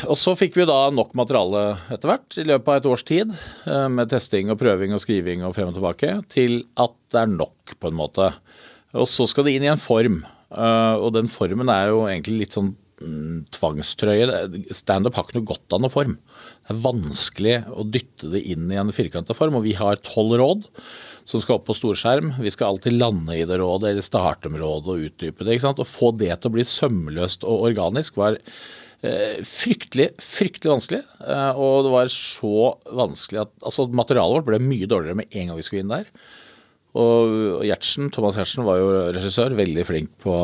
[0.10, 3.34] Og så fikk vi da nok materiale etter hvert, i løpet av et års tid,
[3.66, 7.34] eh, med testing og prøving og skriving og frem og tilbake, til at det er
[7.34, 8.30] nok, på en måte.
[8.94, 10.24] Og så skal det inn i en form.
[10.54, 12.76] Og den formen er jo egentlig litt sånn
[13.54, 14.28] tvangstrøye.
[14.76, 16.20] Standup har ikke noe godt av noen form.
[16.64, 19.60] Det er vanskelig å dytte det inn i en firkanta form.
[19.60, 20.70] Og vi har tolv råd
[21.30, 22.36] som skal opp på storskjerm.
[22.44, 25.56] Vi skal alltid lande i det rådet, eller starte med rådet og utdype det.
[25.56, 25.82] ikke sant?
[25.84, 31.02] Å få det til å bli sømløst og organisk var eh, fryktelig, fryktelig vanskelig.
[31.24, 35.52] Eh, og det var så vanskelig at altså materialet vårt ble mye dårligere med en
[35.52, 36.10] gang vi skulle inn der.
[36.94, 40.36] Og Gjertsen, Thomas Gjertsen var jo regissør, veldig flink på,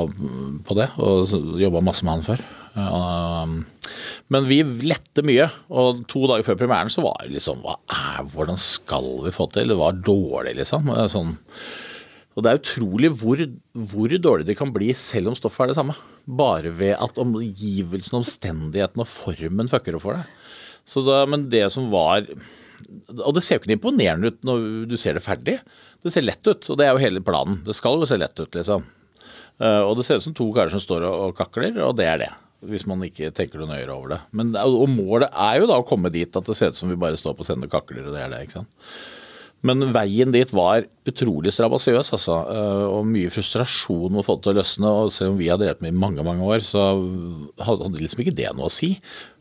[0.66, 2.46] på det, og jobba masse med han før.
[2.80, 3.60] Um,
[4.34, 8.26] men vi lette mye, og to dager før premieren så var det liksom hva er,
[8.30, 9.74] Hvordan skal vi få til?
[9.74, 10.90] Det var dårlig, liksom.
[11.12, 11.36] Sånn.
[12.38, 13.42] Og det er utrolig hvor,
[13.92, 15.98] hvor, dårlig det kan bli selv om stoffet er det samme.
[16.40, 20.34] Bare ved at omgivelsene, omstendighetene og formen fucker opp for deg.
[20.90, 25.18] Da, men det som var Og det ser jo ikke imponerende ut når du ser
[25.18, 25.60] det ferdig.
[26.06, 27.60] Det ser lett ut, og det er jo hele planen.
[27.66, 28.86] Det skal jo se lett ut, liksom.
[29.60, 32.22] Eh, og det ser ut som to karer som står og, kakler, og det er
[32.24, 32.30] det.
[32.70, 34.20] Hvis man ikke tenker noe nøyere over det.
[34.36, 37.00] Men, og målet er jo da å komme dit at det ser ut som vi
[37.00, 38.42] bare står på scenen og kakler, og det er det.
[38.48, 38.72] ikke sant.
[39.68, 42.36] Men veien dit var utrolig strabasiøs, altså.
[42.52, 44.92] eh, Og mye frustrasjon med å få det til å løsne.
[45.04, 46.86] Og selv om vi har drevet med i mange, mange år, så
[47.68, 48.94] hadde liksom ikke det noe å si.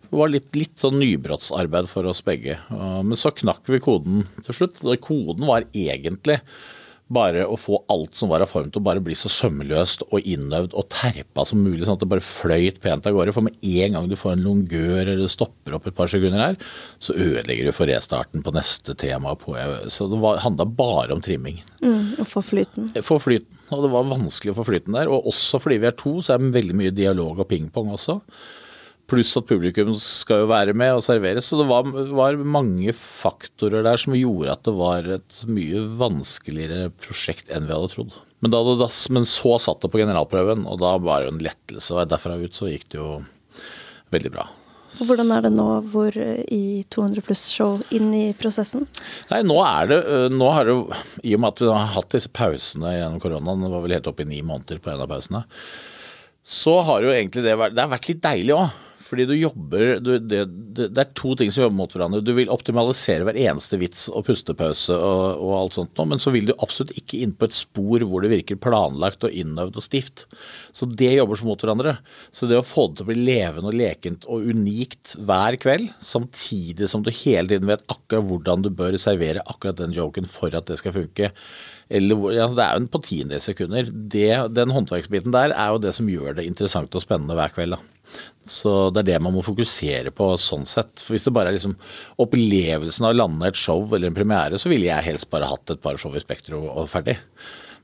[0.09, 2.57] Det var litt, litt sånn nybrottsarbeid for oss begge.
[2.71, 4.81] Men så knakk vi koden til slutt.
[5.05, 6.41] Koden var egentlig
[7.09, 10.27] bare å få alt som var av form til å bare bli så sømløst og
[10.29, 13.33] innøvd og terpa som mulig, sånn at det bare fløyt pent av gårde.
[13.37, 16.59] For med en gang du får en longør eller stopper opp et par sekunder her,
[17.05, 19.33] så ødelegger du for restarten på neste tema.
[19.41, 19.57] På,
[19.93, 21.63] så det handla bare om trimming.
[21.81, 22.93] Mm, og få flyten.
[23.05, 23.57] Få flyten.
[23.73, 25.13] Og det var vanskelig å få flyten der.
[25.13, 28.21] Og også fordi vi er to, så er det veldig mye dialog og pingpong også.
[29.09, 31.49] Pluss at publikum skal jo være med og serveres.
[31.49, 36.91] Så det var, var, mange faktorer der som gjorde at det var et mye vanskeligere
[37.01, 38.19] prosjekt enn vi hadde trodd.
[38.45, 38.61] Men, da,
[39.11, 41.97] men så satt det på generalprøven, og da var det jo en lettelse.
[41.97, 43.11] Og derfra ut så gikk det jo
[44.15, 44.47] veldig bra.
[44.99, 48.87] Hvordan er det nå hvor i 200 pluss-show inn i prosessen?
[49.31, 49.99] Nei, nå er det,
[50.35, 50.77] nå har det
[51.29, 54.11] I og med at vi har hatt disse pausene gjennom koronaen, det var vel helt
[54.11, 55.45] oppe i ni måneder på en av pausene,
[56.43, 58.85] så har jo egentlig det vært Det har vært litt deilig òg.
[59.09, 60.43] Fordi du jobber du, det,
[60.77, 62.21] det, er to ting som jobber mot hverandre.
[62.25, 66.33] Du vil optimalisere hver eneste vits og pustepause og, og alt sånt noe, men så
[66.35, 69.87] vil du absolutt ikke inn på et spor hvor det virker planlagt og innøvd og
[69.87, 70.27] stift.
[70.77, 71.97] Så det jobber som mot hverandre.
[72.35, 75.89] Så det å få det til å bli levende og lekent og unikt hver kveld,
[76.05, 80.53] samtidig som du hele tiden vet akkurat hvordan du bør servere akkurat den joken for
[80.53, 81.33] at det skal funke,
[81.89, 83.89] eller, ja, det er jo på tiende sekunder.
[83.89, 87.79] Det, den håndverksbiten der er jo det som gjør det interessant og spennende hver kveld.
[87.79, 87.98] da.
[88.49, 90.99] Så det er det man må fokusere på sånn sett.
[91.05, 91.77] For Hvis det bare er liksom
[92.25, 95.75] opplevelsen av å lande et show eller en premiere, så ville jeg helst bare hatt
[95.75, 97.19] et par show i Spektrum og ferdig.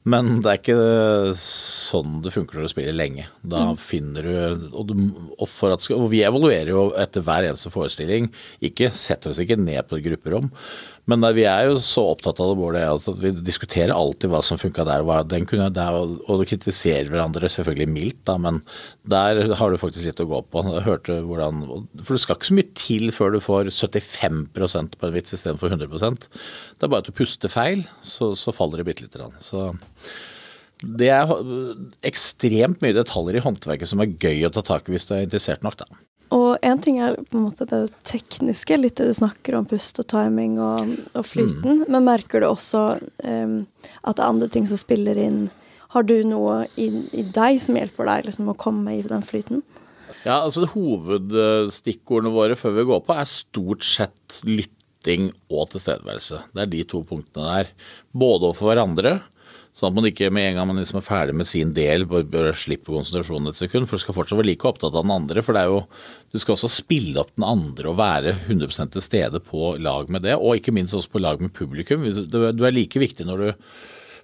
[0.05, 3.25] Men det er ikke sånn det funker når du spiller lenge.
[3.41, 3.79] Da mm.
[3.81, 4.35] finner du
[4.69, 4.93] og, du
[5.39, 8.29] og, at, og, vi evaluerer jo etter hver eneste forestilling.
[8.65, 10.51] Ikke setter oss ikke ned på et grupperom.
[11.11, 14.61] Men vi er jo så opptatt av det både at vi diskuterer alltid hva som
[14.61, 15.05] funka der.
[15.29, 18.63] Den kunne, der, og du kritiserer hverandre selvfølgelig mildt, da, men
[19.13, 20.63] der har du faktisk litt å gå på.
[20.73, 21.65] Jeg hørte hvordan,
[22.01, 25.77] For det skal ikke så mye til før du får 75% på en vits istedenfor
[25.77, 29.37] 100 Det er bare at du puster feil, så, så faller det bitte lite grann.
[30.85, 31.31] Det er
[32.09, 35.29] ekstremt mye detaljer i håndverket som er gøy å ta tak i hvis du er
[35.29, 36.01] interessert nok, da.
[36.33, 40.01] Og én ting er på en måte det tekniske, litt det du snakker om pust
[40.01, 41.91] og timing og, og flyten, mm.
[41.93, 42.85] men merker du også
[43.27, 43.59] um,
[44.03, 45.47] at det er andre ting som spiller inn?
[45.95, 49.63] Har du noe i, i deg som hjelper deg liksom, å komme i den flyten?
[50.25, 56.41] Ja, altså Hovedstikkordene våre før vi går på, er stort sett lytting og tilstedeværelse.
[56.57, 57.71] Det er de to punktene der.
[58.17, 59.19] Både overfor hverandre,
[59.75, 62.53] Sånn at man ikke med en gang man liksom er ferdig med sin del, bør
[62.55, 63.89] slippe konsentrasjonen et sekund.
[63.91, 65.43] For du skal fortsatt være like opptatt av den andre.
[65.43, 65.81] For det er jo,
[66.31, 70.23] du skal også spille opp den andre og være 100 til stede på lag med
[70.29, 70.37] det.
[70.39, 72.07] Og ikke minst også på lag med publikum.
[72.07, 73.49] Du er like viktig når du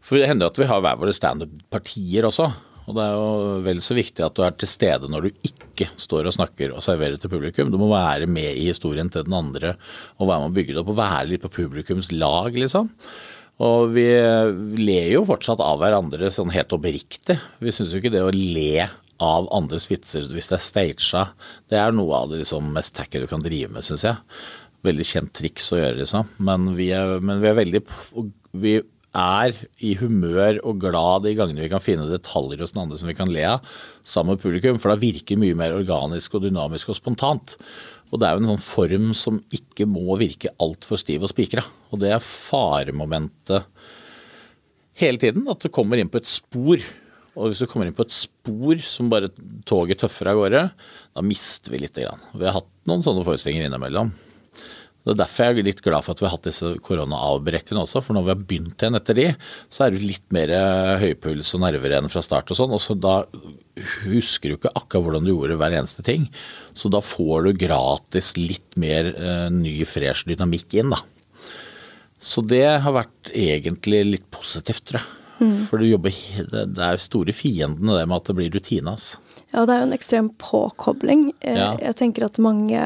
[0.01, 2.47] For det hender jo at vi har hver våre standup-partier også.
[2.87, 5.91] Og det er jo vel så viktig at du er til stede når du ikke
[6.01, 7.75] står og snakker og serverer til publikum.
[7.75, 9.75] Du må være med i historien til den andre
[10.17, 12.91] og være med å bygge det opp og være litt på publikums lag, liksom.
[13.61, 14.07] Og vi
[14.81, 17.37] ler jo fortsatt av hverandre sånn helt oppriktig.
[17.61, 18.87] Vi syns jo ikke det å le
[19.21, 21.25] av andres vitser hvis det er stagea,
[21.69, 24.17] det er noe av det liksom, mest tacky du kan drive med, syns jeg.
[24.87, 26.31] Veldig kjent triks å gjøre, liksom.
[26.41, 27.83] Men vi er, men vi er veldig
[28.63, 28.79] Vi
[29.11, 33.11] er i humør og glad de gangene vi kan finne detaljer hos den andre som
[33.11, 33.73] vi kan le av,
[34.07, 34.79] sammen med publikum.
[34.81, 37.59] For da virker mye mer organisk og dynamisk og spontant.
[38.11, 41.63] Og det er jo en sånn form som ikke må virke altfor stiv og spikra.
[41.95, 43.69] Og det er faremomentet
[45.01, 45.47] hele tiden.
[45.51, 46.83] At du kommer inn på et spor.
[47.39, 49.31] Og hvis du kommer inn på et spor som bare
[49.69, 50.65] toget tøffer av gårde,
[51.15, 52.27] da mister vi lite grann.
[52.35, 54.11] Vi har hatt noen sånne forestillinger innimellom.
[55.01, 58.03] Det er derfor jeg er litt glad for at vi har hatt disse koronaavbrekkene også.
[58.05, 59.27] For når vi har begynt igjen etter de,
[59.73, 62.75] så er det litt mer eh, høypuls og nerver igjen fra start og sånn.
[62.77, 63.23] Og så da
[64.05, 66.29] husker du ikke akkurat hvordan du gjorde hver eneste ting.
[66.77, 71.01] Så da får du gratis litt mer uh, ny, fresh dynamikk inn, da.
[72.21, 75.17] Så det har vært egentlig litt positivt, tror jeg.
[75.41, 75.61] Mm.
[75.71, 76.17] For du jobber,
[76.53, 78.93] det er store fiendene det med at det blir rutine.
[78.93, 79.23] Altså.
[79.55, 81.31] Ja, det er jo en ekstrem påkobling.
[81.41, 81.73] Eh, ja.
[81.81, 82.83] Jeg tenker at mange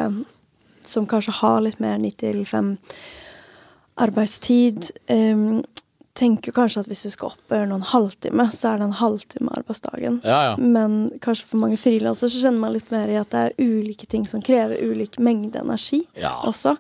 [0.91, 2.75] som kanskje har litt mer 9 til 5
[4.05, 5.63] arbeidstid, um,
[6.15, 10.21] tenker kanskje at hvis du skal opp noen halvtime, så er det en halvtime arbeidsdagen.
[10.23, 10.53] Ja, ja.
[10.59, 14.07] Men kanskje for mange frilansere så kjenner man litt mer i at det er ulike
[14.11, 16.37] ting som krever ulik mengde energi ja.
[16.47, 16.77] også.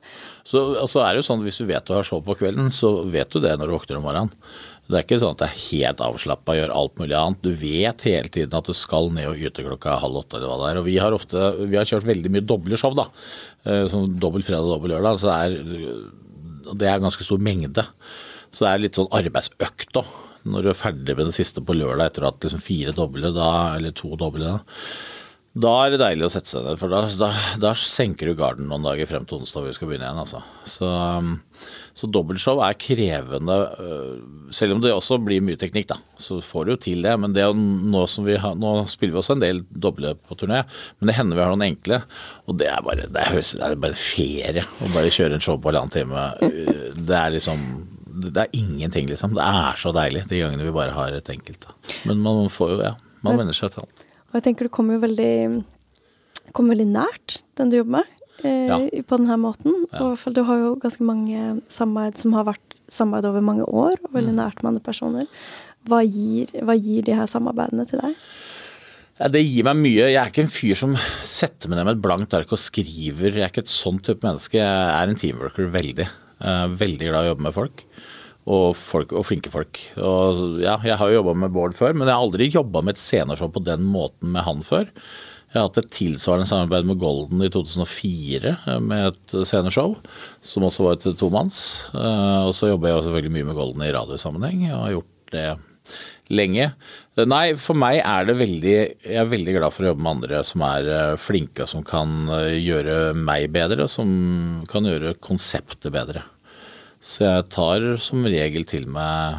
[0.46, 2.70] Så altså er det jo sånn at hvis du vet du har show på kvelden,
[2.74, 4.32] så vet du det når du våkner om morgenen.
[4.84, 7.40] Det er ikke sånn at det er helt avslappa, gjør alt mulig annet.
[7.40, 10.58] Du vet hele tiden at du skal ned og yte klokka halv åtte eller hva
[10.60, 10.80] det er.
[10.82, 13.08] Og vi har ofte, vi har kjørt veldig mye doble show, da.
[13.64, 15.20] Eh, sånn dobbel fredag og dobbel lørdag.
[15.20, 17.86] Så det er, det er ganske stor mengde.
[18.50, 20.12] Så det er litt sånn arbeidsøkt òg.
[20.44, 23.50] Når du er ferdig med den siste på lørdag etter hatt liksom fire doble, da,
[23.78, 24.80] eller to doble, da.
[25.64, 27.30] Da er det deilig å sette seg ned, for da, da,
[27.62, 30.20] da senker du garden noen dager frem til onsdag vi skal begynne igjen.
[30.20, 30.42] altså.
[30.68, 31.36] Så, um,
[31.94, 35.98] så dobbeltshow er krevende, øh, selv om det også blir mye teknikk, da.
[36.18, 37.12] Så får du jo til det.
[37.22, 40.64] Men det nå, vi har, nå, spiller vi også en del doble på turné,
[40.98, 42.00] men det hender vi har noen enkle.
[42.50, 45.60] Og det er bare, det er, det er bare ferie å bare kjøre en show
[45.60, 46.26] på halvannen time.
[46.98, 47.62] Det er liksom
[48.14, 49.34] det er ingenting, liksom.
[49.34, 51.64] Det er så deilig de gangene vi bare har et enkelt.
[51.66, 51.74] Da.
[52.08, 52.92] Men man får jo, ja,
[53.26, 54.04] man venner seg til alt.
[54.30, 55.34] Og jeg tenker du kommer jo veldig,
[56.54, 58.78] kommer veldig nært den du jobber med, Ja.
[59.08, 59.74] på denne måten.
[59.92, 60.02] Ja.
[60.12, 64.10] Og du har jo ganske mange samarbeid som har vært samarbeid over mange år, og
[64.12, 64.16] Mm.
[64.20, 65.26] veldig nært med andre personer.
[65.88, 68.14] Hva gir, hva gir de her samarbeidene til deg?
[69.20, 70.08] Ja, det gir meg mye.
[70.10, 73.32] Jeg er ikke en fyr som setter meg ned med et blankt ark og skriver.
[73.32, 74.54] Jeg er ikke et sånn type menneske.
[74.58, 76.08] Jeg er en teamworker veldig.
[76.40, 77.84] Veldig glad i å jobbe med folk.
[78.46, 79.78] Og, folk, og flinke folk.
[79.96, 82.96] Og ja, jeg har jo jobba med Bård før, men jeg har aldri jobba med
[82.96, 84.90] et sceneshow på den måten med han før.
[85.54, 89.92] Jeg har hatt et tilsvarende samarbeid med Golden i 2004 eh, med et sceneshow,
[90.42, 91.60] som også var et tomanns.
[91.94, 95.44] Eh, Og så jobber jeg selvfølgelig mye med Golden i radiosammenheng, og har gjort det
[96.34, 96.66] lenge.
[97.30, 100.40] Nei, for meg er det veldig Jeg er veldig glad for å jobbe med andre
[100.48, 102.16] som er eh, flinke, og som kan
[102.58, 104.10] gjøre meg bedre, og som
[104.72, 106.24] kan gjøre konseptet bedre.
[106.98, 109.38] Så jeg tar som regel til meg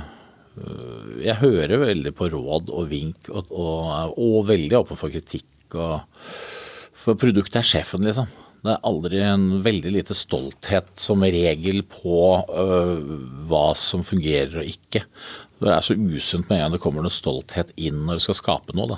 [1.25, 5.49] Jeg hører veldig på råd og vink, og, og, og veldig åpen for kritikk.
[5.73, 6.27] Og,
[7.05, 8.29] for produktet er sjefen, liksom.
[8.65, 13.11] Det er aldri en veldig lite stolthet som regel på øh,
[13.45, 15.03] hva som fungerer og ikke.
[15.61, 18.39] Det er så usunt med en gang det kommer noe stolthet inn når du skal
[18.39, 18.97] skape noe.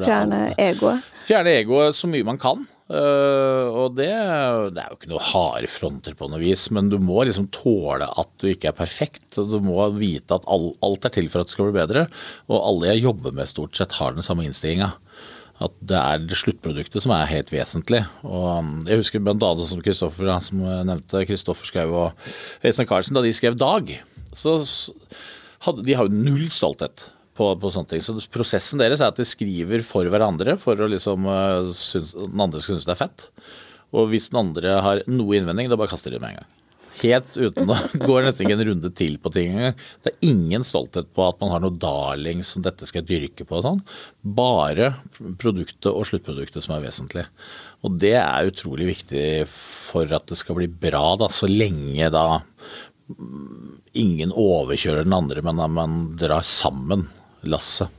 [0.00, 1.12] er Fjerne egoet.
[1.28, 2.64] Fjerne egoet så mye man kan.
[2.86, 4.12] Uh, og det,
[4.76, 8.06] det er jo ikke noe harde fronter på noe vis, men du må liksom tåle
[8.06, 9.28] at du ikke er perfekt.
[9.42, 12.06] og Du må vite at all, alt er til for at det skal bli bedre.
[12.48, 14.94] Og alle jeg jobber med stort sett har den samme innstillinga.
[15.62, 18.02] At det er sluttproduktet som er helt vesentlig.
[18.26, 22.26] Og um, Jeg husker annet som Kristoffer som nevnte, Kristoffer Schou og
[22.60, 23.98] Øystein Carlsen, da de skrev 'Dag',
[24.36, 24.58] så
[25.64, 28.04] hadde de har jo null stolthet på, på sånne ting.
[28.04, 32.44] Så prosessen deres er at de skriver for hverandre for å liksom uh, synes, den
[32.44, 33.28] andre skal synes det er fett.
[33.96, 36.55] Og hvis den andre har noe innvending, da bare kaster de det med en gang.
[37.02, 39.76] Helt uten å Går nesten ikke en runde til på ting engang.
[40.04, 43.58] Det er ingen stolthet på at man har noe darling som dette skal dyrke på
[43.58, 43.82] og sånn.
[44.36, 44.94] Bare
[45.40, 47.26] produktet og sluttproduktet som er vesentlig.
[47.84, 52.40] Og det er utrolig viktig for at det skal bli bra, da, så lenge da
[53.96, 57.06] ingen overkjører den andre, men man drar sammen
[57.46, 57.92] lasset.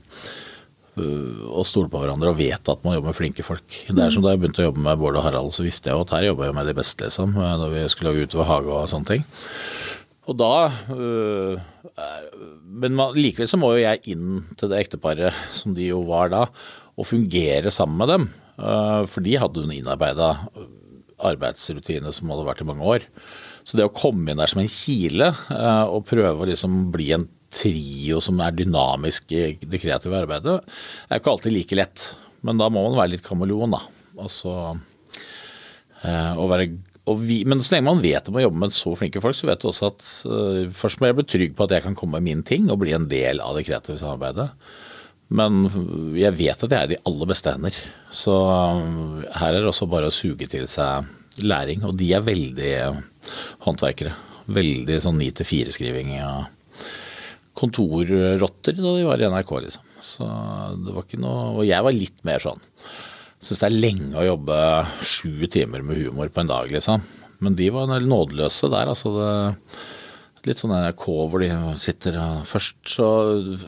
[0.97, 3.65] Og stole på hverandre og vet at man jobber med flinke folk.
[3.88, 6.01] Det er som Da jeg begynte å jobbe med Bård og Harald, så visste jeg
[6.01, 7.36] at her jobber jeg med de beste, liksom.
[7.38, 9.27] Da vi skulle lage Utover hage og sånne ting.
[10.27, 10.51] Og da
[10.91, 11.60] øh,
[12.65, 16.33] Men man, likevel så må jo jeg inn til det ekteparet, som de jo var
[16.33, 16.47] da,
[16.97, 18.27] og fungere sammen med dem.
[18.57, 20.31] For de hadde en innarbeida
[21.17, 23.05] arbeidsrutine som hadde vært i mange år.
[23.67, 25.31] Så det å komme inn der som en kile
[25.89, 30.60] og prøve å liksom bli en trio som er dynamisk i det kreative arbeidet,
[31.07, 32.10] er ikke alltid like lett.
[32.45, 33.81] Men da må man være litt kameleon, da.
[34.17, 36.69] Altså øh, å være,
[37.07, 39.49] og vi, men så lenge man vet om å jobbe med så flinke folk, så
[39.49, 42.19] vet du også at øh, først må jeg bli trygg på at jeg kan komme
[42.19, 44.49] med min ting og bli en del av det kreative samarbeidet.
[45.38, 45.65] Men
[46.15, 47.77] jeg vet at jeg er i de aller beste hender.
[48.15, 51.07] Så øh, her er det også bare å suge til seg
[51.43, 51.83] læring.
[51.88, 52.71] Og de er veldig
[53.65, 54.13] håndverkere.
[54.47, 56.13] Veldig sånn ni til fire-skriving.
[56.15, 56.47] Ja.
[57.58, 59.86] Kontorrotter da de var i NRK, liksom.
[60.04, 60.30] Så
[60.86, 62.62] det var ikke noe Og jeg var litt mer sånn
[63.41, 64.58] Syns det er lenge å jobbe
[65.06, 67.04] sju timer med humor på en dag, liksom.
[67.46, 69.12] Men de var nådeløse der, altså.
[69.13, 69.78] Det,
[70.48, 71.50] litt sånn NRK hvor de
[71.82, 72.17] sitter
[72.48, 73.08] først så,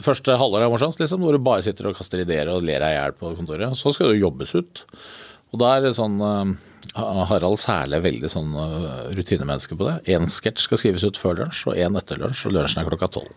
[0.05, 2.95] Første halvår er morsomst, liksom, hvor du bare sitter og kaster ideer og ler deg
[2.95, 3.77] i hjel på kontoret.
[3.77, 4.83] Så skal det jobbes ut.
[5.53, 6.55] Og da er det sånn eh,
[6.97, 9.95] Harald Sæle er veldig sånn eh, rutinemenneske på det.
[10.15, 13.09] Én sketsj skal skrives ut før lunsj, og én etter lunsj, og lunsjen er klokka
[13.19, 13.33] tolv.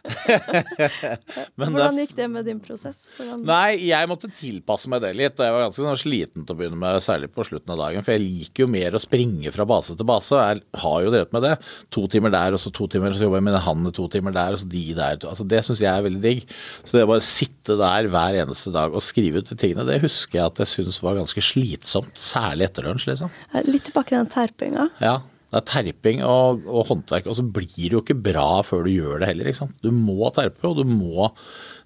[1.60, 3.04] Men Hvordan gikk det med din prosess?
[3.16, 3.44] Hvordan...
[3.46, 5.38] Nei, jeg måtte tilpasse meg det litt.
[5.38, 8.04] Jeg var ganske sånn sliten til å begynne med, særlig på slutten av dagen.
[8.06, 10.40] For jeg liker jo mer å springe fra base til base.
[10.40, 11.54] Jeg har jo drevet med det.
[11.96, 14.56] To timer der, og så to timer, så jobber jeg med han to timer der,
[14.56, 15.20] og så de der.
[15.30, 16.44] Altså, det syns jeg er veldig digg.
[16.82, 20.00] Så det å bare sitte der hver eneste dag og skrive ut de tingene, det
[20.04, 22.16] husker jeg at jeg syns var ganske slitsomt.
[22.18, 23.30] Særlig etter lunsj, liksom.
[23.52, 24.88] Eh, Litt tilbake til den terpinga.
[25.02, 25.18] Ja.
[25.50, 28.92] Det er terping og, og håndverk, og så blir det jo ikke bra før du
[28.92, 29.48] gjør det heller.
[29.50, 29.74] ikke sant?
[29.82, 31.26] Du må terpe, og du må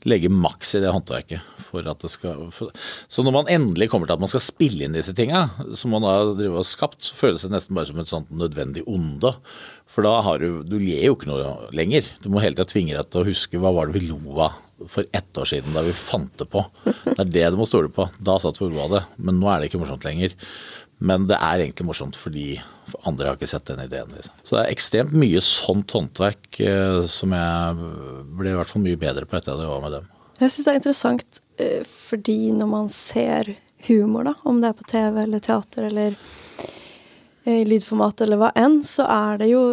[0.04, 1.40] legge maks i det håndverket.
[1.64, 2.42] for at det skal...
[2.52, 2.74] For,
[3.08, 5.46] så når man endelig kommer til at man skal spille inn disse tinga,
[5.80, 9.32] som man har og skapt, så føles det nesten bare som et sånt nødvendig onde.
[9.88, 12.04] For da har du Du ler jo ikke noe lenger.
[12.20, 14.60] Du må hele tida tvinge deg til å huske hva var det vi lo av
[14.90, 16.60] for ett år siden da vi fant det på.
[16.84, 18.10] Det er det du må stole på.
[18.20, 19.04] Da satt vi og det.
[19.16, 20.34] Men nå er det ikke morsomt lenger.
[20.98, 22.54] Men det er egentlig morsomt fordi
[23.08, 24.12] andre har ikke sett den ideen.
[24.14, 24.36] Liksom.
[24.42, 27.88] Så det er ekstremt mye sånt håndverk eh, som jeg
[28.38, 30.08] ble i hvert fall mye bedre på etter at jeg var med dem.
[30.40, 33.54] Jeg syns det er interessant eh, fordi når man ser
[33.88, 36.16] humor, da, om det er på TV eller teater eller
[37.44, 39.66] i eh, lydformat eller hva enn, så er det jo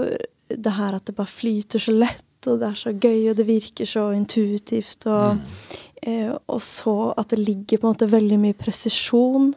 [0.52, 3.48] det her at det bare flyter så lett, og det er så gøy, og det
[3.48, 6.34] virker så intuitivt, og, mm.
[6.52, 9.54] og så at det ligger på en måte veldig mye presisjon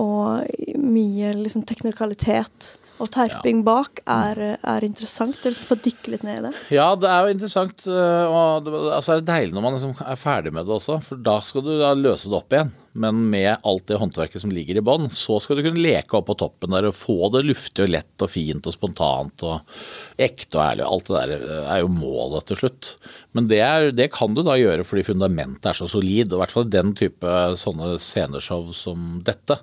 [0.00, 5.38] og mye liksom teknikalitet og terping bak er, er interessant.
[5.40, 6.52] Du liksom få dykke litt ned i det.
[6.76, 7.86] Ja, det er jo interessant.
[7.88, 11.00] Eh, og det, altså er det deilig når man liksom er ferdig med det også,
[11.06, 12.72] for da skal du da løse det opp igjen.
[12.92, 16.26] Men med alt det håndverket som ligger i bånn, så skal du kunne leke opp
[16.26, 19.76] på toppen der og få det luftig og lett og fint og spontant og
[20.18, 20.86] ekte og ærlig.
[20.88, 22.90] Alt det der eh, er jo målet til slutt.
[23.38, 26.32] Men det, er, det kan du da gjøre fordi fundamentet er så solid.
[26.32, 29.60] Og i hvert fall den type sånne sceneshow som dette.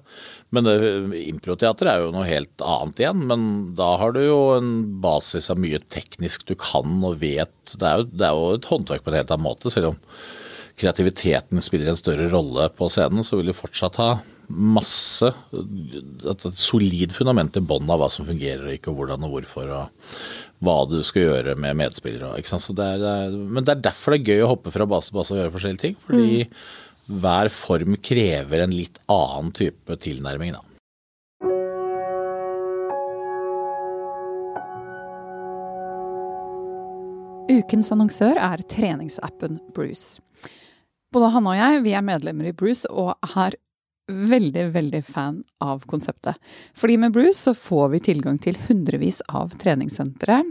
[0.55, 0.71] Men
[1.19, 3.27] improteater er jo noe helt annet igjen.
[3.27, 4.73] Men da har du jo en
[5.03, 7.75] basis av mye teknisk du kan og vet.
[7.75, 9.73] Det er jo, det er jo et håndverk på en helt annen måte.
[9.73, 10.03] Selv om
[10.77, 14.11] kreativiteten spiller en større rolle på scenen, så vil du fortsatt ha
[14.47, 19.33] masse Et solid fundament i bånn av hva som fungerer og ikke, og hvordan og
[19.33, 19.73] hvorfor.
[19.75, 20.13] og
[20.63, 22.31] hva du skal gjøre med medspillere.
[22.39, 22.69] Ikke sant?
[22.77, 25.11] Det er, det er, men det er derfor det er gøy å hoppe fra base
[25.11, 25.97] til base og gjøre forskjellige ting.
[26.01, 26.55] Fordi mm.
[27.21, 30.57] hver form krever en litt annen type tilnærming.
[30.57, 30.63] da.
[37.47, 40.17] Ukens annonsør er treningsappen Bruce.
[41.13, 43.55] Både Hanne og jeg vi er medlemmer i Bruce og er
[44.07, 46.37] veldig, veldig fan av konseptet.
[46.77, 50.43] Fordi med Bruce så får vi tilgang til hundrevis av treningssentre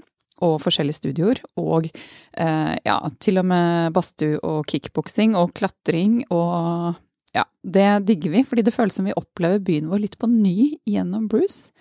[0.44, 6.98] og forskjellige studioer, og eh, ja, til og med badstue og kickboksing og klatring og
[7.36, 10.76] ja, det digger vi, fordi det føles som vi opplever byen vår litt på ny
[10.88, 11.72] gjennom Bruce.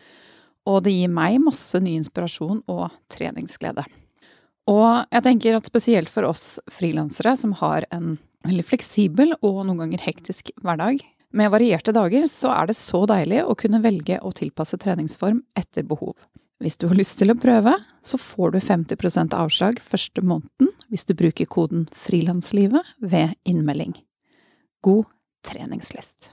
[0.65, 3.85] Og det gir meg masse ny inspirasjon og treningsglede.
[4.71, 8.15] Og jeg tenker at spesielt for oss frilansere som har en
[8.45, 11.01] veldig fleksibel og noen ganger hektisk hverdag,
[11.35, 15.83] med varierte dager så er det så deilig å kunne velge å tilpasse treningsform etter
[15.83, 16.15] behov.
[16.63, 21.03] Hvis du har lyst til å prøve, så får du 50% avslag første måneden hvis
[21.09, 23.97] du bruker koden Frilanslivet ved innmelding.
[24.85, 25.09] God
[25.43, 26.31] treningslyst!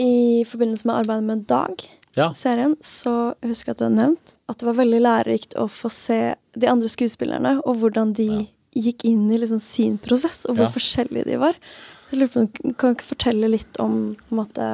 [0.00, 1.88] I forbindelse med arbeidet med Dag
[2.18, 2.30] ja.
[2.36, 5.90] serien, så husker jeg at du har nevnt at det var veldig lærerikt å få
[5.94, 6.20] se
[6.58, 8.46] de andre skuespillerne, og hvordan de ja.
[8.88, 10.74] gikk inn i liksom sin prosess, og hvor ja.
[10.74, 11.58] forskjellige de var.
[12.08, 14.70] Så jeg lurer på, Kan du ikke fortelle litt om på en måte,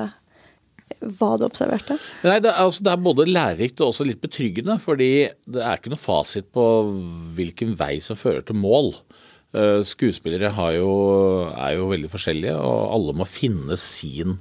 [1.18, 1.98] hva du observerte?
[2.24, 4.78] Nei, det er, altså, det er både lærerikt og også litt betryggende.
[4.80, 5.10] Fordi
[5.44, 6.64] det er ikke noe fasit på
[7.36, 8.94] hvilken vei som fører til mål.
[9.56, 10.88] Uh, skuespillere jo,
[11.52, 14.38] er jo veldig forskjellige, og alle må finne sin,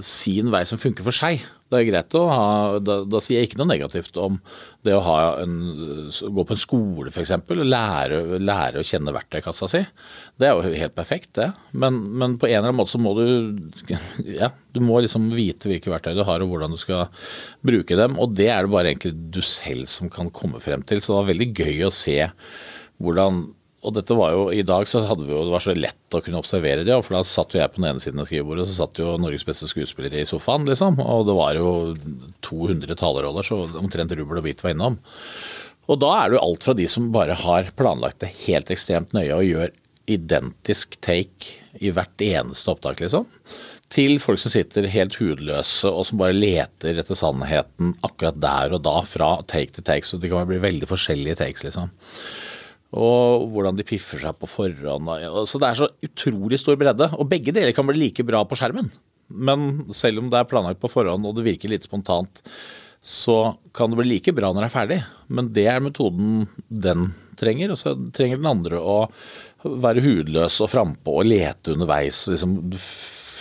[0.00, 1.42] sin vei som funker for seg.
[1.72, 2.46] Det er greit å ha
[2.84, 4.38] Da, da sier jeg ikke noe negativt om
[4.84, 5.02] det å
[5.40, 5.54] en,
[6.20, 7.32] gå på en skole f.eks.
[7.48, 9.82] lære, lære, å kjenne verktøykassa si.
[10.40, 11.50] Det er jo helt perfekt, det.
[11.72, 13.24] Men, men, på en eller annen måte så må du
[14.40, 17.08] ja, du må liksom vite hvilke verktøy du har og hvordan du skal
[17.64, 18.18] bruke dem.
[18.20, 21.00] Og det er det bare egentlig du selv som kan komme frem til.
[21.00, 22.18] Så det var veldig gøy å se
[23.02, 23.44] hvordan
[23.82, 26.20] og dette var jo, I dag så hadde vi jo, det var så lett å
[26.22, 26.94] kunne observere det.
[27.02, 29.46] For da satt jo jeg på den ene siden av skrivebordet, så satt jo Norges
[29.48, 31.00] beste skuespillere i sofaen, liksom.
[31.02, 31.72] Og det var jo
[32.46, 35.00] 200 talerroller, så omtrent rubbel og bit var innom.
[35.90, 39.16] Og da er det jo alt fra de som bare har planlagt det helt ekstremt
[39.16, 39.74] nøye og gjør
[40.12, 43.26] identisk take i hvert eneste opptak, liksom.
[43.92, 48.86] Til folk som sitter helt hudløse og som bare leter etter sannheten akkurat der og
[48.86, 50.06] da, fra take til take.
[50.06, 51.90] Så det kan bli veldig forskjellige takes, liksom
[52.92, 55.08] og hvordan de piffer seg på forhånd.
[55.48, 57.08] Så det er så utrolig stor bredde.
[57.16, 58.90] Og begge deler kan bli like bra på skjermen.
[59.32, 62.42] Men selv om det er planlagt på forhånd og det virker litt spontant,
[63.02, 65.00] så kan det bli like bra når det er ferdig.
[65.32, 67.72] Men det er metoden den trenger.
[67.72, 68.98] Og så trenger den andre å
[69.64, 72.26] være hudløs og frampå og lete underveis.
[72.28, 72.58] Liksom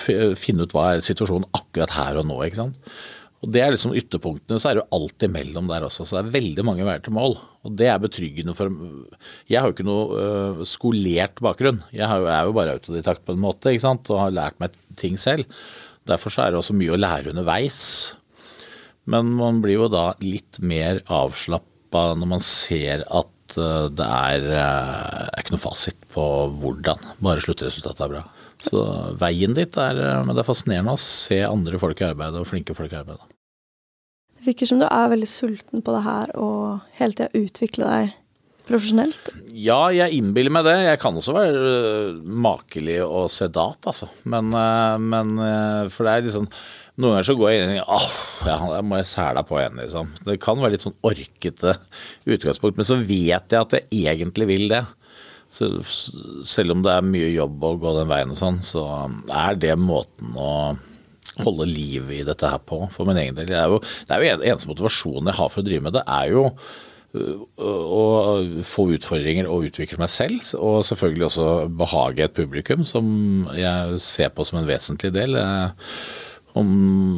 [0.02, 2.40] finne ut hva er situasjonen akkurat her og nå.
[2.46, 2.94] ikke sant?
[3.42, 6.06] Og det er liksom ytterpunktene, så er det jo alt imellom der også.
[6.06, 7.40] Så det er veldig mange veier til mål.
[7.66, 8.70] Og det er betryggende for
[9.50, 11.82] Jeg har jo ikke noe uh, skolert bakgrunn.
[11.90, 15.18] Jeg, er jo bare autodidakt på en måte, ikke sant, og har lært meg ting
[15.22, 15.50] selv.
[16.10, 17.82] Derfor så er det også mye å lære underveis.
[19.10, 24.46] Men man blir jo da litt mer avslappa når man ser at uh, det er,
[24.54, 26.28] uh, er ikke noe fasit på
[26.62, 27.10] hvordan.
[27.26, 28.24] Bare sluttresultatet er bra.
[28.62, 28.82] Så
[29.20, 32.76] veien dit er Men det er fascinerende å se andre folk i arbeid og flinke
[32.78, 33.22] folk i arbeid.
[34.42, 38.18] Det virker som du er veldig sulten på det her og hele tida utvikle deg
[38.66, 39.32] profesjonelt.
[39.58, 40.76] Ja, jeg innbiller meg det.
[40.86, 44.10] Jeg kan også være øh, makelig og sedat, altså.
[44.24, 45.36] Men, øh, men
[45.94, 46.50] For det er litt sånn
[47.02, 48.08] Noen ganger så går jeg inn i åh,
[48.46, 50.10] ja, jeg må jeg sæla på igjen, liksom.
[50.28, 51.78] Det kan være litt sånn orkete
[52.28, 54.82] utgangspunkt, men så vet jeg at jeg egentlig vil det.
[55.52, 58.86] Selv om det er mye jobb å gå den veien og sånn, så
[59.28, 60.54] er det måten å
[61.42, 63.50] holde liv i dette her på, for min egen del.
[63.52, 65.96] Det er jo, det er jo en, eneste motivasjonen jeg har for å drive med
[65.98, 67.46] det, er jo øh,
[68.00, 68.04] å
[68.68, 71.48] få utfordringer og utvikle meg selv, og selvfølgelig også
[71.84, 73.08] behage et publikum som
[73.58, 75.40] jeg ser på som en vesentlig del.
[76.58, 76.72] Om,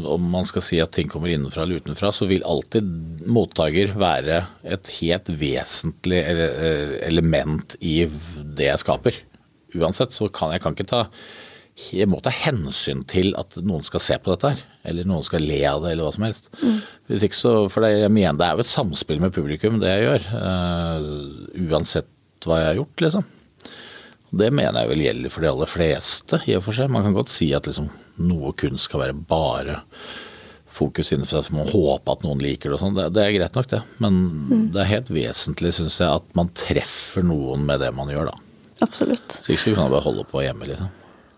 [0.05, 4.43] om, man skal si at ting kommer innenfra eller utenfra, så vil alltid mottaker være
[4.75, 8.03] et helt vesentlig øh, element i
[8.57, 9.17] det jeg skaper.
[9.73, 11.07] Uansett så kan jeg kan ikke ta
[11.73, 14.59] jeg må ta hensyn til at noen skal se på dette her.
[14.85, 16.51] Eller noen skal le av det, eller hva som helst.
[16.61, 16.75] Mm.
[17.09, 19.89] Hvis ikke så, For det, jeg mener det er jo et samspill med publikum, det
[19.89, 20.27] jeg gjør.
[20.37, 22.11] Uh, uansett
[22.45, 23.25] hva jeg har gjort, liksom.
[24.33, 26.89] Det mener jeg vel gjelder for de aller fleste, i og for seg.
[26.91, 27.91] Man kan godt si at liksom,
[28.25, 29.81] noe kunst skal være bare
[30.73, 32.97] fokus innenfor at man håper at noen liker det og sånn.
[32.97, 33.83] Det, det, er greit nok, det.
[34.01, 34.65] Men mm.
[34.73, 38.39] det er helt vesentlig, syns jeg, at man treffer noen med det man gjør, da.
[38.81, 39.37] Absolutt.
[39.37, 40.89] Så ikke skal vi kunne bare holde på hjemme, liksom.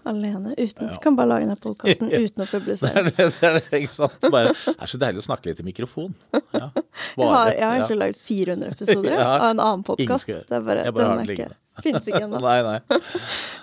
[0.05, 0.53] Alene?
[0.57, 3.05] Uten, Du kan bare lage denne podkasten uten å publisere.
[3.09, 4.17] Det er, det, er, sant.
[4.29, 6.15] Bare, det er så deilig å snakke litt i mikrofon.
[6.31, 8.01] Ja, jeg, har, jeg har egentlig ja.
[8.05, 10.31] lagd 400 episoder ja, av en annen podkast.
[10.31, 11.51] Det er bare, jeg bare den er ikke
[11.83, 12.39] finnes ikke ennå.
[12.39, 12.99] nei, nei.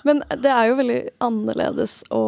[0.05, 2.23] Men det er jo veldig annerledes å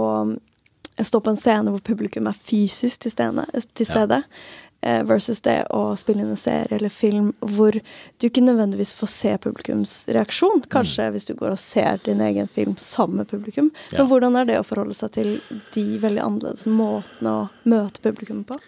[1.03, 3.47] stå på en scene hvor publikum er fysisk til stede.
[3.75, 4.21] Til stede.
[4.23, 4.64] Ja.
[4.85, 9.09] Eh, versus det å spille inn en serie eller film hvor du ikke nødvendigvis får
[9.09, 10.61] se publikums reaksjon.
[10.73, 11.15] Kanskje mm.
[11.15, 13.71] hvis du går og ser din egen film sammen med publikum.
[13.89, 14.03] Ja.
[14.03, 15.31] Men hvordan er det å forholde seg til
[15.73, 18.59] de veldig annerledes måtene å møte publikum på?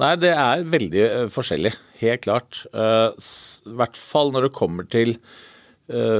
[0.00, 1.74] Nei, det er veldig uh, forskjellig.
[2.00, 2.62] Helt klart.
[2.72, 5.18] Uh, I hvert fall når det kommer til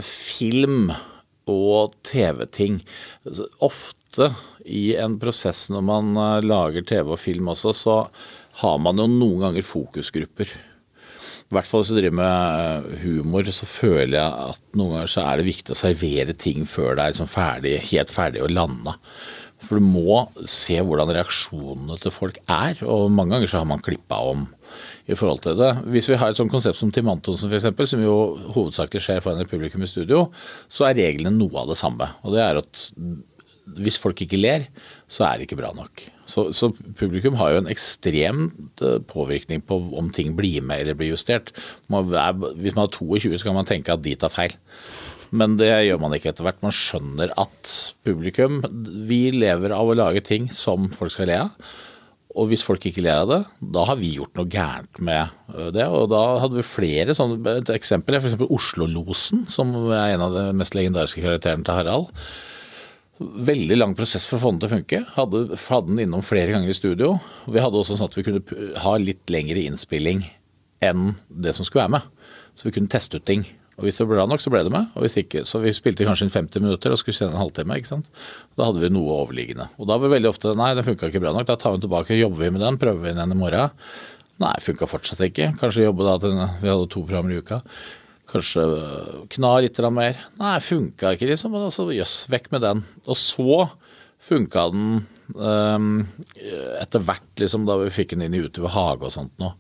[0.05, 0.91] film
[1.49, 2.83] og TV-ting.
[3.65, 4.27] Ofte
[4.69, 6.11] i en prosess når man
[6.45, 7.97] lager TV og film også, så
[8.61, 10.53] har man jo noen ganger fokusgrupper.
[11.53, 15.13] I hvert fall hvis du driver med eh, humor, så føler jeg at noen ganger
[15.13, 18.55] så er det viktig å servere ting før det er liksom ferdig, helt ferdig og
[18.55, 18.97] landa.
[19.63, 23.85] For du må se hvordan reaksjonene til folk er, og mange ganger så har man
[23.85, 24.49] klippa om
[25.11, 25.71] i forhold til det.
[25.93, 28.17] Hvis vi har et sånt konsept som Tim Antonsen f.eks., som jo
[28.57, 30.25] hovedsakelig skjer foran et publikum i studio,
[30.73, 32.09] så er reglene noe av det samme.
[32.25, 32.87] Og det er at
[33.79, 34.67] hvis folk ikke ler,
[35.11, 36.07] så er det ikke bra nok.
[36.33, 40.97] Så, så, publikum har jo en ekstremt eh, påvirkning på om ting blir med eller
[40.97, 41.53] blir justert.
[41.93, 44.57] Man er, hvis man har 22, så kan man tenke at de tar feil.
[45.33, 46.61] Men det gjør man ikke etter hvert.
[46.65, 47.71] Man skjønner at
[48.05, 48.61] publikum
[49.09, 51.73] Vi lever av å lage ting som folk skal le av.
[52.33, 53.41] Og hvis folk ikke ler av det,
[53.75, 55.89] da har vi gjort noe gærent med eh, det.
[55.89, 58.47] Og da hadde vi flere sånne Et eksempel er f.eks.
[58.49, 62.25] Oslo-losen, som er en av de mest legendariske karakterene til Harald.
[63.23, 65.01] Veldig lang prosess for å få den til å funke.
[65.17, 67.17] Hadde, hadde den innom flere ganger i studio.
[67.47, 70.25] Vi hadde også sånn at vi kunne ha litt lengre innspilling
[70.83, 72.31] enn det som skulle være med.
[72.59, 73.47] Så vi kunne teste ut ting.
[73.79, 74.91] Og Hvis det ble bra nok, så ble det med.
[74.95, 77.77] og hvis ikke, Så vi spilte kanskje inn 50 minutter og skulle sende en halvtime.
[77.77, 78.07] ikke sant?
[78.57, 79.71] Da hadde vi noe overliggende.
[79.79, 81.47] Og da var det veldig ofte nei, det funka ikke bra nok.
[81.47, 83.71] Da tar vi den tilbake, jobber vi med den, prøver vi den i morgen.
[84.43, 85.57] Nei, funka fortsatt ikke.
[85.59, 87.63] Kanskje jobbe da til Vi hadde to programmer i uka.
[88.33, 88.63] Kanskje
[89.35, 90.21] kna litt mer.
[90.41, 91.53] Nei, funka ikke, liksom.
[91.53, 92.85] Men altså, jøss, vekk med den.
[93.05, 93.67] Og så
[94.23, 94.87] funka den
[95.37, 95.91] um,
[96.81, 99.57] etter hvert, liksom, da vi fikk den inn i Utover hage og sånt noe.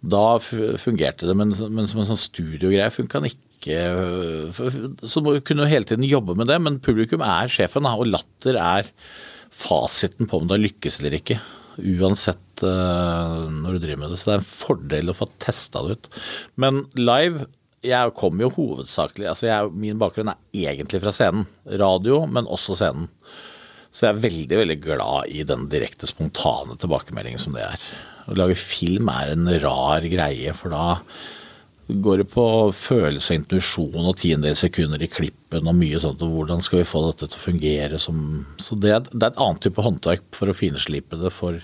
[0.00, 3.82] Da fungerte det, men, men som en sånn studiogreie funka den ikke.
[5.04, 8.56] Så må vi kunne hele tiden jobbe med det, men publikum er sjefen, og latter
[8.56, 8.88] er
[9.52, 11.36] fasiten på om det har lykkes eller ikke.
[12.00, 14.20] Uansett uh, når du driver med det.
[14.20, 16.12] Så det er en fordel å få testa det ut.
[16.60, 17.44] Men live
[17.86, 21.46] jeg kommer jo hovedsakelig altså jeg, Min bakgrunn er egentlig fra scenen.
[21.80, 23.08] Radio, men også scenen.
[23.90, 27.84] Så jeg er veldig veldig glad i den direkte, spontane tilbakemeldingen som det er.
[28.30, 31.00] Å lage film er en rar greie, for da
[31.90, 32.44] går det på
[32.76, 36.22] følelse og intuisjon og tiendedels sekunder i klippen og mye sånt.
[36.22, 38.20] og Hvordan skal vi få dette til å fungere som
[38.62, 41.58] Så det, det er et annet type håndverk for å finslipe det for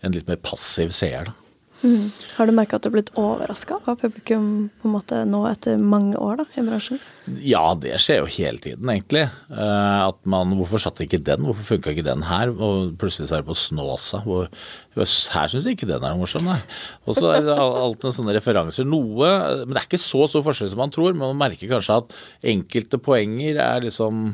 [0.00, 1.36] en litt mer passiv seer, da.
[1.78, 2.08] Mm.
[2.34, 5.78] Har du merka at du har blitt overraska av publikum på en måte nå etter
[5.78, 6.98] mange år da, i bransjen?
[7.44, 9.26] Ja, det skjer jo hele tiden, egentlig.
[9.52, 11.44] Uh, at man Hvorfor satt ikke den?
[11.46, 12.50] Hvorfor funka ikke den her?
[12.50, 14.22] Og plutselig så er det på Snåsa.
[14.24, 14.48] Hvor,
[14.96, 16.58] her syns jeg ikke den er morsom, nei.
[17.06, 18.88] Og så er det alltid sånne referanser.
[18.88, 19.30] Noe
[19.62, 21.14] Men det er ikke så stor forskjell som man tror.
[21.14, 22.18] Men man merker kanskje at
[22.56, 24.32] enkelte poenger er liksom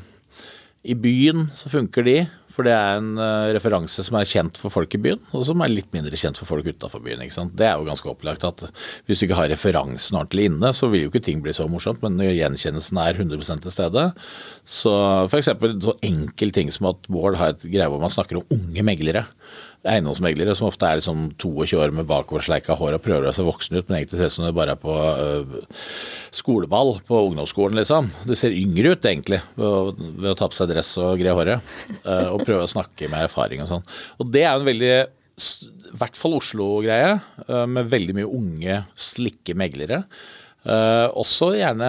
[0.84, 2.18] I byen så funker de.
[2.54, 5.62] For det er en uh, referanse som er kjent for folk i byen, og som
[5.64, 7.24] er litt mindre kjent for folk utafor byen.
[7.24, 7.56] ikke sant?
[7.58, 8.66] Det er jo ganske opplagt at
[9.08, 12.04] hvis du ikke har referansen ordentlig inne, så vil jo ikke ting bli så morsomt,
[12.04, 14.06] men når gjenkjennelsen er 100 til stede,
[14.64, 14.94] så
[15.26, 15.50] f.eks.
[15.82, 19.26] så enkel ting som at Bård har et greie hvor man snakker om unge meglere
[19.84, 23.76] eiendomsmeglere som ofte er liksom 22 år med bakoversleika hår og prøver å se voksen
[23.76, 25.82] ut, men egentlig ser ut som det bare er på uh,
[26.34, 28.08] skoleball på ungdomsskolen, liksom.
[28.28, 31.74] Det ser yngre ut, egentlig, ved, å ta på seg dress og gre håret.
[32.00, 33.86] Uh, og prøve å snakke med erfaring og sånn.
[34.20, 37.18] Og det er jo en veldig i hvert fall Oslo-greie,
[37.50, 40.04] uh, med veldig mye unge, slikke meglere.
[40.64, 41.88] også gjerne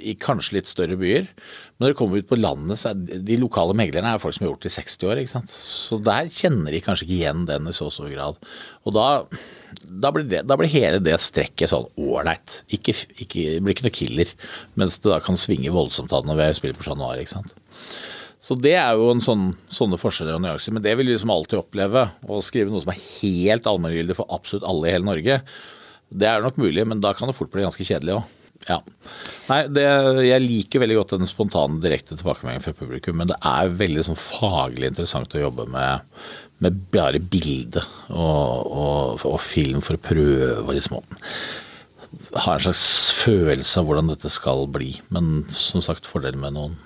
[0.00, 1.28] i kanskje litt større byer.
[1.80, 4.44] Men når du kommer ut på landet, så er de lokale meglerne er folk som
[4.44, 5.20] har gjort det i 60 år.
[5.22, 5.54] ikke sant?
[5.56, 8.36] Så der kjenner de kanskje ikke igjen den i så stor grad.
[8.84, 9.06] Og da,
[9.88, 12.58] da, blir, det, da blir, hele det strekket sånn ålreit.
[12.76, 14.34] Ikke, det blir ikke noe killer.
[14.76, 17.22] Mens det da kan svinge voldsomt av når vi spiller på Chat Noir.
[17.24, 17.56] ikke sant?
[18.44, 20.76] Så det er jo en sånn, sånne forskjeller og nyanser.
[20.76, 22.10] Men det vil vi liksom alltid oppleve.
[22.28, 25.40] Å skrive noe som er helt allmenngyldig for absolutt alle i hele Norge,
[26.10, 28.36] det er nok mulig, men da kan det fort bli ganske kjedelig òg.
[28.68, 28.80] Ja.
[29.48, 29.86] Nei, det,
[30.26, 33.16] jeg liker veldig godt den spontane, direkte tilbakemeldingen fra publikum.
[33.20, 36.04] Men det er veldig sånn faglig interessant å jobbe med,
[36.64, 37.82] med bare bilde
[38.12, 41.00] og, og, og, film for å prøve liksom
[42.34, 42.84] ha en slags
[43.14, 44.92] følelse av hvordan dette skal bli.
[45.14, 46.76] Men som sagt, fordelen med noen,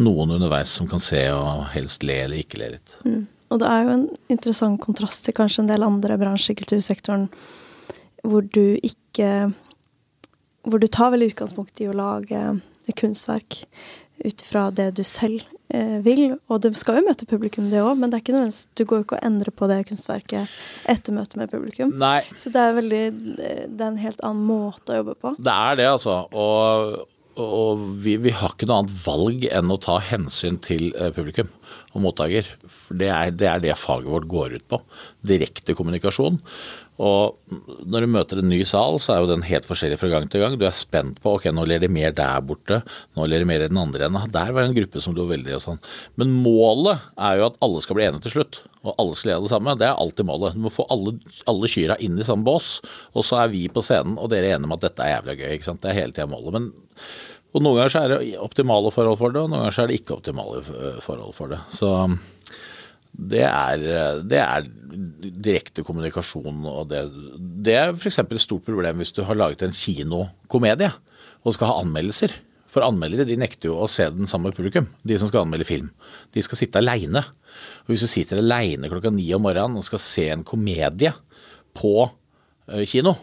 [0.00, 2.98] noen underveis som kan se og helst le eller ikke le litt.
[3.06, 3.24] Mm.
[3.52, 7.28] Og det er jo en interessant kontrast til kanskje en del andre bransjer i kultursektoren
[8.26, 9.52] hvor du ikke
[10.66, 12.42] hvor du tar veldig utgangspunkt i å lage
[12.86, 13.62] et kunstverk
[14.24, 15.44] ut fra det du selv
[15.74, 16.36] eh, vil.
[16.50, 19.02] Og det skal jo møte publikum, det òg, men det er ikke noe, du går
[19.02, 20.54] jo ikke og endrer på det kunstverket
[20.90, 21.92] etter møtet med publikum.
[22.00, 22.20] Nei.
[22.40, 23.04] Så det er, veldig,
[23.36, 25.36] det er en helt annen måte å jobbe på.
[25.38, 26.16] Det er det, altså.
[26.32, 26.96] Og,
[27.42, 31.52] og vi, vi, har ikke noe annet valg enn å ta hensyn til eh, publikum
[31.96, 32.48] og mottaker.
[32.92, 34.80] Det er, det er det faget vårt går ut på.
[35.26, 36.40] Direkte kommunikasjon.
[37.02, 40.28] Og når du møter en ny sal, så er jo den helt forskjellig fra gang
[40.32, 40.56] til gang.
[40.56, 42.80] Du er spent på ok, nå ler de mer der borte,
[43.18, 44.32] nå ler de mer i den andre enden.
[44.32, 45.82] Der var det en gruppe som lo veldig og sånn.
[46.16, 48.62] Men målet er jo at alle skal bli enige til slutt.
[48.86, 49.76] Og alle skal le av det samme.
[49.76, 50.56] Det er alltid målet.
[50.56, 51.16] Du må få alle,
[51.50, 52.76] alle kyra inn i samme bås.
[53.18, 55.40] Og så er vi på scenen, og dere er enige om at dette er jævlig
[55.42, 55.48] gøy.
[55.56, 55.82] ikke sant?
[55.82, 56.56] Det er hele tida målet.
[56.56, 56.70] Men
[57.56, 59.88] og noen ganger så er det optimale forhold for det, og noen ganger så er
[59.88, 60.58] det ikke optimale
[61.00, 61.60] forhold for det.
[61.72, 61.88] Så
[63.16, 63.84] det er,
[64.28, 64.66] det er
[65.42, 66.64] direkte kommunikasjon.
[66.68, 67.04] og Det,
[67.64, 68.20] det er f.eks.
[68.20, 70.90] et stort problem hvis du har laget en kinokomedie
[71.46, 72.34] og skal ha anmeldelser.
[72.76, 75.88] For anmeldere de nekter jo å se den samme publikum, de som skal anmelde film.
[76.34, 77.22] De skal sitte aleine.
[77.88, 81.14] Hvis du sitter aleine klokka ni om morgenen og skal se en komedie
[81.76, 83.14] på uh, kino,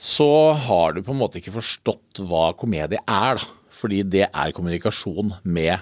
[0.00, 3.56] så har du på en måte ikke forstått hva komedie er, da.
[3.80, 5.78] Fordi det er kommunikasjon med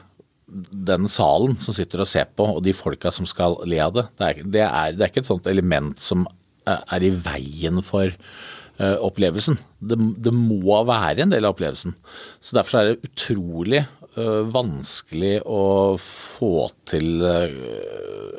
[0.49, 4.07] den salen som sitter og ser på, og de folka som skal le av det.
[4.16, 6.26] Det er, det er, det er ikke et sånt element som
[6.68, 9.57] er i veien for uh, opplevelsen.
[9.78, 11.92] Det, det, må være en del av opplevelsen.
[12.40, 13.82] Så Derfor er det utrolig
[14.18, 17.51] uh, vanskelig å få til uh,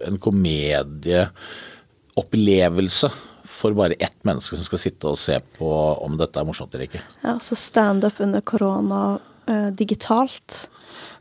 [0.08, 3.10] en komedieopplevelse
[3.60, 5.70] for bare ett menneske som skal sitte og se på
[6.06, 7.02] om dette er morsomt eller ikke.
[7.26, 9.20] Ja, Så standup under korona
[9.76, 10.70] digitalt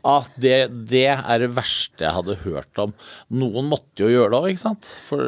[0.07, 2.93] ah, det, det, er det verste jeg hadde hørt om.
[3.33, 4.91] Noen måtte jo gjøre det òg, ikke sant.
[5.05, 5.23] For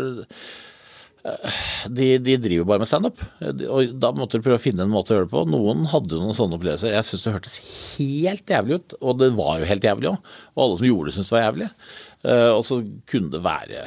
[1.25, 3.23] eh, de, de, driver bare med standup.
[3.41, 5.43] Og da måtte du prøve å finne en måte å gjøre det på.
[5.51, 6.95] Noen hadde noen sånne opplevelser.
[6.95, 7.59] Jeg syns det hørtes
[7.97, 10.31] helt jævlig ut, og det var jo helt jævlig òg.
[10.55, 11.69] Og alle som gjorde det, syntes det var jævlig.
[12.21, 12.75] Uh, og så
[13.09, 13.79] kunne det være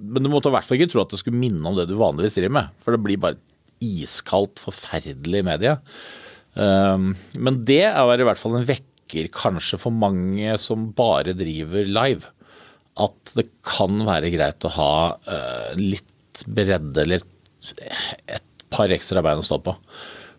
[0.00, 1.98] Men du måtte i hvert fall ikke tro at det skulle minne om det du
[2.00, 2.78] vanligvis driver med.
[2.80, 3.40] For det blir bare
[3.84, 5.74] iskaldt, forferdelig medie.
[5.74, 6.96] media.
[7.34, 11.84] men det er i hvert fall en vekk merker kanskje for mange som bare driver
[11.86, 12.24] live,
[12.96, 17.22] at det kan være greit å ha uh, litt bredde eller
[18.26, 19.74] et par ekstra bein å stå på.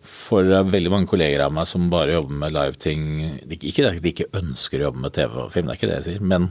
[0.05, 3.39] For veldig mange kolleger av meg som bare jobber med live-ting.
[3.61, 5.99] Ikke at de ikke ønsker å jobbe med TV og film, det er ikke det
[5.99, 6.25] jeg sier.
[6.25, 6.49] Men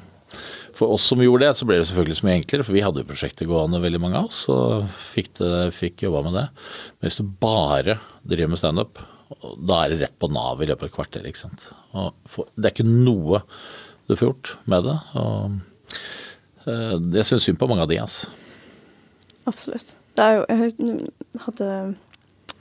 [0.74, 2.66] for oss som gjorde det, så ble det selvfølgelig så mye enklere.
[2.66, 6.24] For vi hadde jo prosjektet gående, veldig mange av oss, og fikk, det, fikk jobba
[6.26, 6.46] med det.
[6.98, 9.02] Men hvis du bare driver med standup,
[9.40, 11.26] da er det rett på Nav i løpet av et kvarter.
[11.28, 11.68] ikke sant?
[12.30, 13.42] For, det er ikke noe
[14.08, 14.96] du får gjort med det.
[15.20, 15.58] og
[16.68, 18.00] uh, Jeg syns synd på mange av de.
[18.02, 18.32] altså.
[19.48, 19.94] Absolutt.
[20.16, 21.08] Det er jo Jeg
[21.44, 21.68] hadde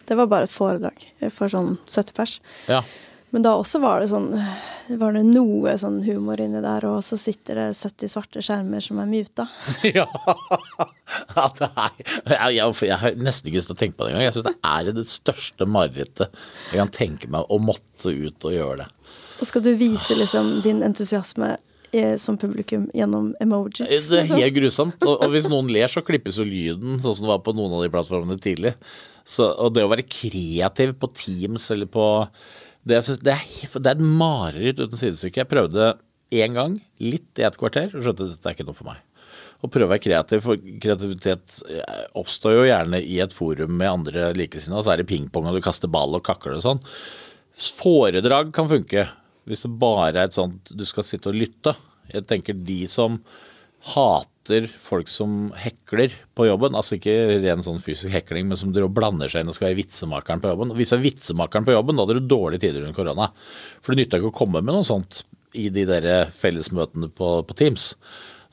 [0.07, 2.37] Det var bare et foredrag for sånn 70 pers.
[2.67, 2.81] Ja.
[3.33, 4.29] Men da også var det sånn
[5.01, 8.99] Var det noe sånn humor inni der, og så sitter det 70 svarte skjermer som
[9.01, 9.47] er muta.
[9.87, 10.05] ja.
[11.57, 14.25] det er, jeg, jeg, jeg har nesten ikke lyst til å tenke på det engang.
[14.27, 18.53] Jeg syns det er det største marerittet jeg kan tenke meg å måtte ut og
[18.53, 18.89] gjøre det.
[19.39, 21.55] Og skal du vise liksom din entusiasme
[21.91, 23.87] eh, som publikum gjennom emojis?
[23.87, 24.43] Det er liksom?
[24.43, 25.07] helt grusomt.
[25.07, 27.79] Og, og hvis noen ler, så klippes jo lyden, sånn som det var på noen
[27.79, 28.75] av de plattformene tidlig.
[29.23, 32.05] Så, og det å være kreativ på Teams eller på
[32.83, 35.43] Det, det, er, det er et mareritt uten sidestykke.
[35.43, 35.93] Jeg prøvde
[36.33, 39.01] én gang, litt i et kvarter, og skjønte at dette er ikke noe for meg.
[39.63, 43.91] Å prøve å være kreativ, for kreativitet eh, oppstår jo gjerne i et forum med
[43.91, 44.83] andre likesinnede.
[44.83, 46.83] Så er det pingpong, og du kaster ball og kakler og sånn.
[47.79, 49.07] Foredrag kan funke
[49.47, 51.75] hvis det bare er et sånt du skal sitte og lytte.
[52.11, 53.21] Jeg tenker de som
[53.93, 54.32] hater
[54.83, 59.31] folk som hekler på jobben, altså ikke ren sånn fysisk hekling, men som dere blander
[59.31, 60.73] seg inn og skal være vitsemakeren på jobben.
[60.77, 63.29] Hvis du er vitsemakeren på jobben, da hadde du dårlige tider under korona.
[63.81, 65.23] For det nytta ikke å komme med noe sånt
[65.53, 67.93] i de der fellesmøtene på, på Teams.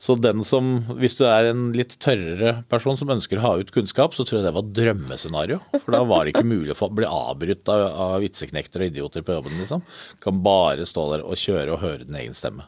[0.01, 3.69] Så den som, hvis du er en litt tørrere person som ønsker å ha ut
[3.73, 5.59] kunnskap, så tror jeg det var drømmescenario.
[5.75, 9.35] For da var det ikke mulig å bli avbrutt av, av vitseknekter og idioter på
[9.37, 9.85] jobben, liksom.
[10.23, 12.65] Kan bare stå der og kjøre og høre din egen stemme.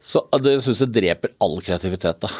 [0.00, 2.30] Så det syns jeg dreper all kreativitet, da.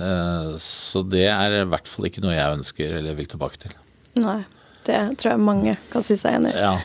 [0.00, 3.76] Eh, Så det er i hvert fall ikke noe jeg ønsker eller vil tilbake til.
[4.20, 4.40] Nei.
[4.86, 6.62] Det tror jeg mange kan si seg enig i.
[6.64, 6.78] Ja.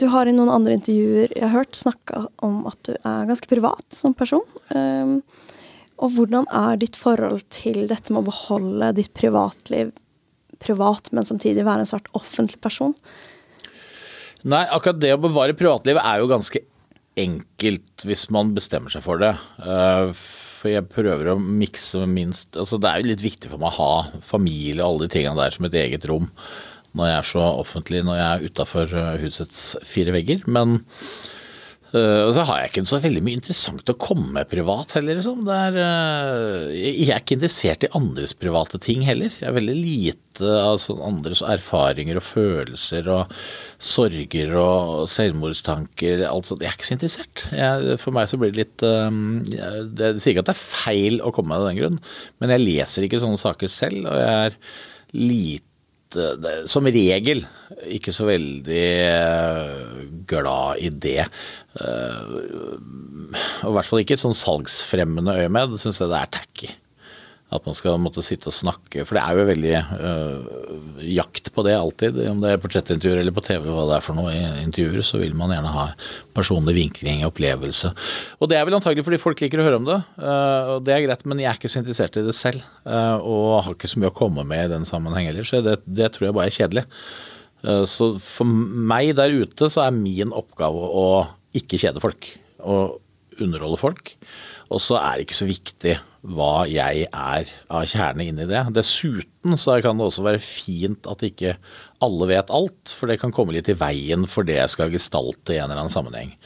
[0.00, 3.50] Du har i noen andre intervjuer jeg har hørt snakka om at du er ganske
[3.50, 4.42] privat som person.
[4.74, 5.20] Um,
[6.02, 9.92] og hvordan er ditt forhold til dette med å beholde ditt privatliv
[10.62, 12.96] privat, men samtidig være en svart offentlig person?
[14.48, 16.62] Nei, akkurat det å bevare privatlivet er jo ganske
[17.20, 19.34] enkelt hvis man bestemmer seg for det.
[19.62, 20.12] Eh,
[20.62, 23.78] For jeg prøver å mikse minst Altså det er jo litt viktig for meg å
[23.80, 26.28] ha familie og alle de tingene der som et eget rom
[26.94, 28.90] når jeg er så offentlig, når jeg er utafor
[29.22, 30.42] husets fire vegger.
[30.44, 30.74] Men
[31.98, 35.18] øh, og så har jeg ikke så veldig mye interessant å komme med privat heller.
[35.18, 35.40] Liksom.
[35.46, 39.32] Det er, øh, jeg er ikke interessert i andres private ting heller.
[39.38, 43.34] Jeg er veldig lite av sånn andres erfaringer og følelser og
[43.82, 46.24] sorger og selvmordstanker.
[46.28, 46.54] alt.
[46.56, 47.44] Jeg er ikke så interessert.
[47.52, 51.20] Jeg, for meg så blir det litt jeg, Det sier ikke at det er feil
[51.20, 52.00] å komme med av den grunn,
[52.40, 54.58] men jeg leser ikke sånne saker selv, og jeg er
[55.12, 55.71] lite
[56.14, 57.44] det- som regel
[57.88, 61.26] ikke så veldig eh, glad i det.
[61.80, 62.36] Eh,
[63.64, 66.68] Og i hvert fall ikke et sånn salgsfremmende øyemed, syns jeg det er tacky.
[67.52, 69.72] At man skal måtte sitte og snakke, for det er jo veldig
[70.08, 72.20] øh, jakt på det alltid.
[72.30, 74.32] Om det er portrettintervjuer eller på TV, hva det er for noe
[74.62, 75.86] intervjuer, så vil man gjerne ha
[76.36, 77.92] personlig vinkling, og opplevelse.
[78.40, 80.96] Og det er vel antagelig fordi folk liker å høre om det, øh, og det
[80.96, 82.64] er greit, men jeg er ikke så interessert i det selv.
[82.86, 85.78] øh, og har ikke så mye å komme med i den sammenheng heller, så det,
[85.84, 86.86] det tror jeg bare er kjedelig.
[87.62, 91.06] Eh, Så for meg der ute så er min oppgave å
[91.56, 92.30] ikke kjede folk,
[92.64, 93.01] og
[93.44, 94.14] underholde folk.
[94.72, 98.60] Og så er det ikke så viktig hva jeg er av kjerne inni det.
[98.76, 101.56] Dessuten så kan det også være fint at ikke
[102.02, 105.56] alle vet alt, for det kan komme litt i veien for det jeg skal gestalte
[105.56, 106.36] i en eller annen sammenheng.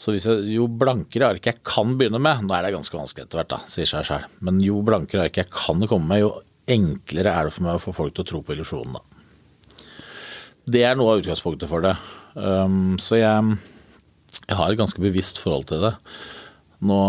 [0.00, 3.26] Så hvis jeg, jo blankere ark jeg kan begynne med, nå er det ganske vanskelig
[3.26, 6.30] etter hvert, da, sier seg selv, men jo blankere ark jeg kan komme med, jo
[6.70, 9.04] enklere er det for meg å få folk til å tro på illusjonen, da.
[10.70, 11.92] Det er noe av utgangspunktet for det.
[12.36, 13.56] Um, så jeg,
[14.48, 15.94] jeg har et ganske bevisst forhold til det.
[16.86, 17.00] Nå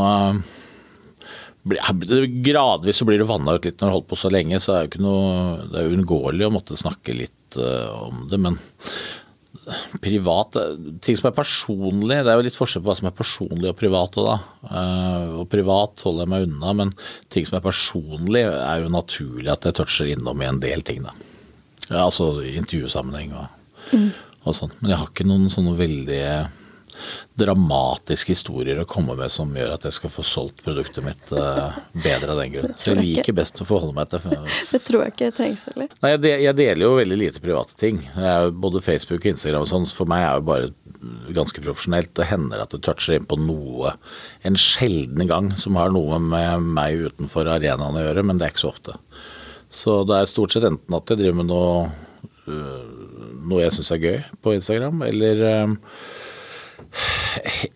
[1.63, 4.59] det- Gradvis så blir det vanna ut litt når du har holdt på så lenge,
[4.59, 8.39] så er det ikke noe Det er uunngåelig å måtte snakke litt uh, om det,
[8.39, 8.57] men
[10.01, 13.15] privat eh, Ting som er personlig, det er jo litt forskjell på hva som er
[13.15, 14.37] personlig og privat da.
[14.65, 16.93] Eh, og privat holder jeg meg unna, men
[17.29, 21.03] ting som er personlig, er jo naturlig at jeg toucher innom i en del ting,
[21.05, 21.13] da.
[21.89, 24.01] Ja, altså intervjusammenheng og,
[24.47, 24.73] og sånn.
[24.79, 26.23] Men jeg har ikke noen sånne veldig
[27.41, 31.79] dramatiske historier å komme med som gjør at jeg skal få solgt produktet mitt eh,
[32.03, 32.75] bedre av den grunn.
[32.77, 34.23] Så jeg liker best å forholde meg til
[34.73, 35.91] Det tror jeg ikke trengs heller.
[36.03, 38.03] Nei, jeg, deler jo veldig lite private ting.
[38.61, 40.71] Både Facebook og Instagram og sånn, for meg er jo bare
[41.33, 42.13] ganske profesjonelt.
[42.17, 43.95] Det hender at det toucher inn på noe
[44.47, 48.55] en sjelden gang som har noe med meg utenfor arenaen å gjøre, men det er
[48.55, 48.97] ikke så ofte.
[49.71, 51.85] Så det er stort sett enten at jeg driver med noe,
[52.51, 55.77] øh, noe jeg syns er gøy på Instagram, eller øh,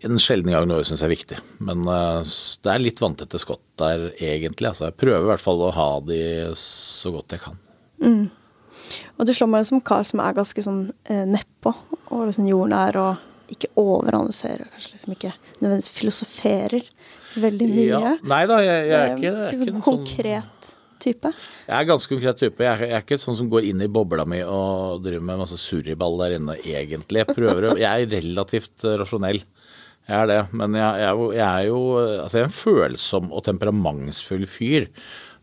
[0.06, 1.38] en sjelden gang noe jeg syns er viktig.
[1.64, 4.70] Men øh, det er litt vanntette skott der egentlig.
[4.72, 6.20] Altså, jeg prøver i hvert fall å ha de
[6.60, 7.60] så godt jeg kan.
[9.16, 11.72] Og du slår meg jo som kar som er ganske sånn eh, nedpå
[12.12, 16.88] og liksom jordnær og ikke overanalyserer, kanskje liksom ikke nødvendigvis filosoferer
[17.38, 17.86] veldig mye.
[17.86, 18.12] Ja.
[18.26, 20.55] Nei da, jeg, jeg er ikke, jeg er ikke ikke sånn sånn konkret
[21.02, 21.32] type.
[21.66, 22.64] Jeg er ganske konkret type.
[22.64, 25.42] Jeg er, jeg er ikke sånn som går inn i bobla mi og driver med
[25.42, 27.22] masse surriball der inne, egentlig.
[27.22, 29.42] Jeg prøver Jeg er relativt eh, rasjonell.
[30.06, 30.40] Jeg er det.
[30.54, 31.82] Men jeg, jeg, er jo, jeg er jo
[32.22, 34.90] Altså, jeg er en følsom og temperamentsfull fyr.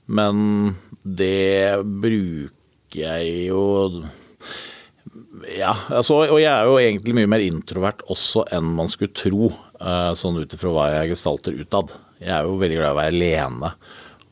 [0.07, 3.63] Men det bruker jeg jo
[5.49, 9.49] ja, altså, og jeg er jo egentlig mye mer introvert også enn man skulle tro,
[9.81, 11.91] eh, sånn ut ifra hva jeg gestalter utad.
[12.21, 13.71] Jeg er jo veldig glad i å være alene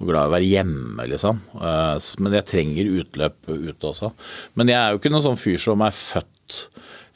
[0.08, 1.40] glad i å være hjemme, liksom.
[1.56, 4.12] Eh, Men jeg trenger utløp ute også.
[4.56, 6.62] Men jeg er jo ikke noen sånn fyr som er født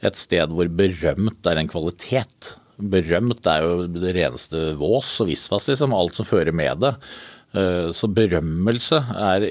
[0.06, 2.56] et sted hvor berømt er en kvalitet.
[2.78, 5.94] Berømt er jo det reneste vås og visvas, liksom.
[5.96, 6.94] Alt som fører med det.
[7.56, 9.46] Eh, Så berømmelse er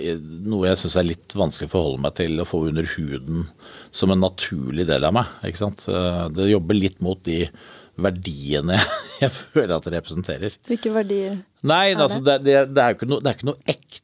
[0.45, 3.47] noe jeg syns er litt vanskelig å forholde meg til å få under huden
[3.91, 5.27] som en naturlig del av meg.
[5.45, 5.87] ikke sant?
[5.89, 7.49] Eh, Det jobber litt mot de
[7.97, 8.77] verdiene
[9.23, 10.57] jeg føler at det representerer.
[10.69, 13.63] Hvilke verdier Nei, Er altså, det, det, det, er ikke noe, det er ikke noe
[13.73, 14.01] ekte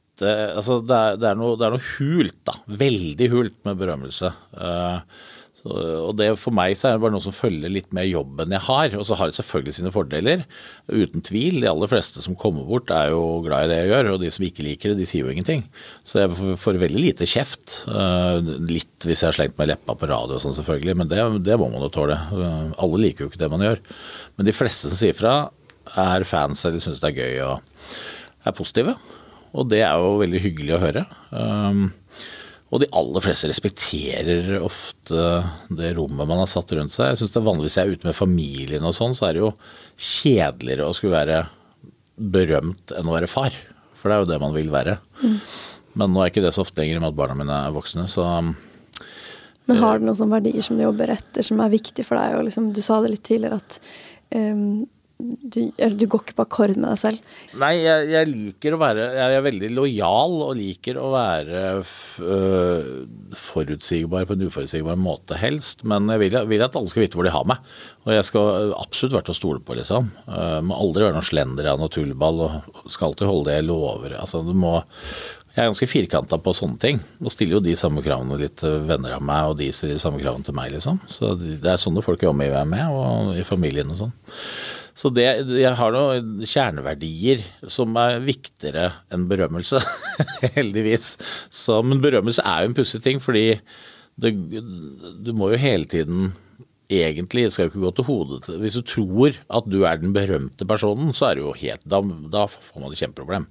[0.57, 2.57] altså, det, er, det, er noe, det er noe hult, da.
[2.81, 4.33] Veldig hult med berømmelse.
[4.57, 5.29] Uh,
[5.61, 5.75] så,
[6.07, 8.65] og det For meg så er det bare noe som følger litt med jobben jeg
[8.65, 8.95] har.
[8.97, 10.45] Og så har det selvfølgelig sine fordeler.
[10.89, 11.61] Uten tvil.
[11.61, 14.11] De aller fleste som kommer bort, er jo glad i det jeg gjør.
[14.15, 15.67] Og de som ikke liker det, de sier jo ingenting.
[16.07, 17.83] Så jeg får, får veldig lite kjeft.
[17.93, 20.97] Eh, litt hvis jeg har slengt meg leppa på radio og sånn, selvfølgelig.
[21.03, 22.17] Men det, det må man jo tåle.
[22.17, 23.85] Eh, alle liker jo ikke det man gjør.
[24.41, 25.35] Men de fleste som sier fra,
[25.99, 28.97] er fans eller syns det er gøy og er positive.
[29.51, 31.05] Og det er jo veldig hyggelig å høre.
[31.34, 31.88] Um,
[32.70, 35.24] og de aller fleste respekterer ofte
[35.74, 37.11] det rommet man har satt rundt seg.
[37.11, 39.43] Jeg synes det er Vanligvis jeg er ute med familien og sånn, så er det
[39.43, 39.51] jo
[39.99, 41.41] kjedeligere å skulle være
[42.20, 43.57] berømt enn å være far.
[43.99, 45.01] For det er jo det man vil være.
[45.99, 48.28] Men nå er ikke det så ofte lenger med at barna mine er voksne, så
[49.66, 52.38] Men har du noen sånne verdier som du jobber etter, som er viktig for deg?
[52.38, 53.76] Og liksom, du sa det litt tidligere at
[54.34, 54.86] ehm,
[55.21, 57.37] du, du går ikke på akkord med deg selv.
[57.61, 62.91] Nei, jeg, jeg liker å være Jeg er veldig lojal og liker å være øh,
[63.37, 65.85] forutsigbar på en uforutsigbar måte, helst.
[65.89, 67.64] Men jeg vil, vil at alle skal vite hvor de har meg.
[68.07, 70.09] Og jeg skal absolutt være til å stole på, liksom.
[70.25, 72.47] Uh, må aldri være noen av noe tullball.
[72.47, 74.16] Og skal alltid holde det jeg lover.
[74.23, 74.79] Altså, du må
[75.51, 77.01] jeg er ganske firkanta på sånne ting.
[77.18, 80.21] Og stiller jo de samme kravene litt venner av meg, og de stiller de samme
[80.23, 81.01] kravene til meg, liksom.
[81.11, 84.14] Så det er sånne folk jeg omgir meg med, og i familien og sånn.
[84.99, 85.26] Så det,
[85.61, 89.80] jeg har noen kjerneverdier som er viktigere enn berømmelse,
[90.59, 91.14] heldigvis.
[91.53, 93.47] Så, men berømmelse er jo en pussig ting, fordi
[94.20, 94.34] det,
[95.24, 96.32] du må jo hele tiden
[96.91, 100.66] Egentlig skal jo ikke gå til hodet Hvis du tror at du er den berømte
[100.66, 102.01] personen, så er det jo helt Da,
[102.32, 103.47] da får man et kjempeproblem.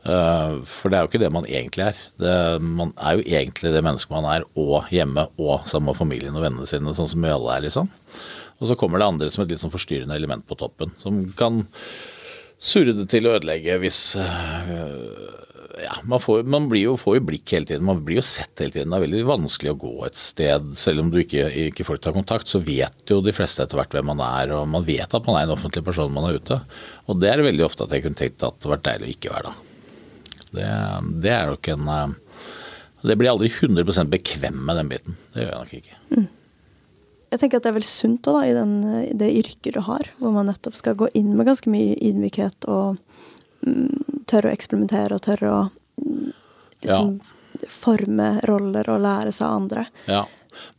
[0.00, 1.98] Uh, for det er jo ikke det man egentlig er.
[2.22, 6.38] Det, man er jo egentlig det mennesket man er, og hjemme, og sammen med familien
[6.38, 7.90] og vennene sine, sånn som vi alle er, liksom.
[8.60, 11.64] Og så kommer det andre som et litt sånn forstyrrende element på toppen, som kan
[12.60, 14.66] surre det til å ødelegge hvis uh,
[15.80, 18.60] Ja, man, får, man blir jo, får jo blikk hele tiden, man blir jo sett
[18.60, 18.92] hele tiden.
[18.92, 22.12] Det er veldig vanskelig å gå et sted, selv om du ikke, ikke folk tar
[22.16, 25.28] kontakt, så vet jo de fleste etter hvert hvem man er, og man vet at
[25.30, 26.60] man er en offentlig person man er ute.
[27.08, 29.14] Og det er veldig ofte at jeg kunne tenkt at det hadde vært deilig å
[29.14, 29.56] ikke være da.
[30.50, 30.68] Det,
[31.22, 31.90] det er nok en
[33.06, 35.18] Det blir aldri 100 bekvem med den biten.
[35.32, 36.00] Det gjør jeg nok ikke.
[36.10, 36.28] Mm.
[37.30, 38.72] Jeg tenker at det er vel sunt da, i, den,
[39.18, 42.98] det yrket du har, hvor man nettopp skal gå inn med ganske mye ydmykhet og
[43.66, 45.60] mm, tørre å eksperimentere og tørre å
[46.02, 46.32] mm,
[46.82, 47.70] liksom, ja.
[47.70, 49.86] forme roller og lære seg av andre.
[50.10, 50.24] Ja.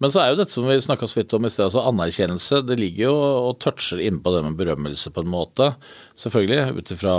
[0.03, 2.59] Men så er jo dette som vi snakka så vidt om i sted, altså anerkjennelse.
[2.67, 3.13] Det ligger jo
[3.51, 5.71] og toucher innpå det med berømmelse på en måte.
[6.19, 7.15] Selvfølgelig, ut ifra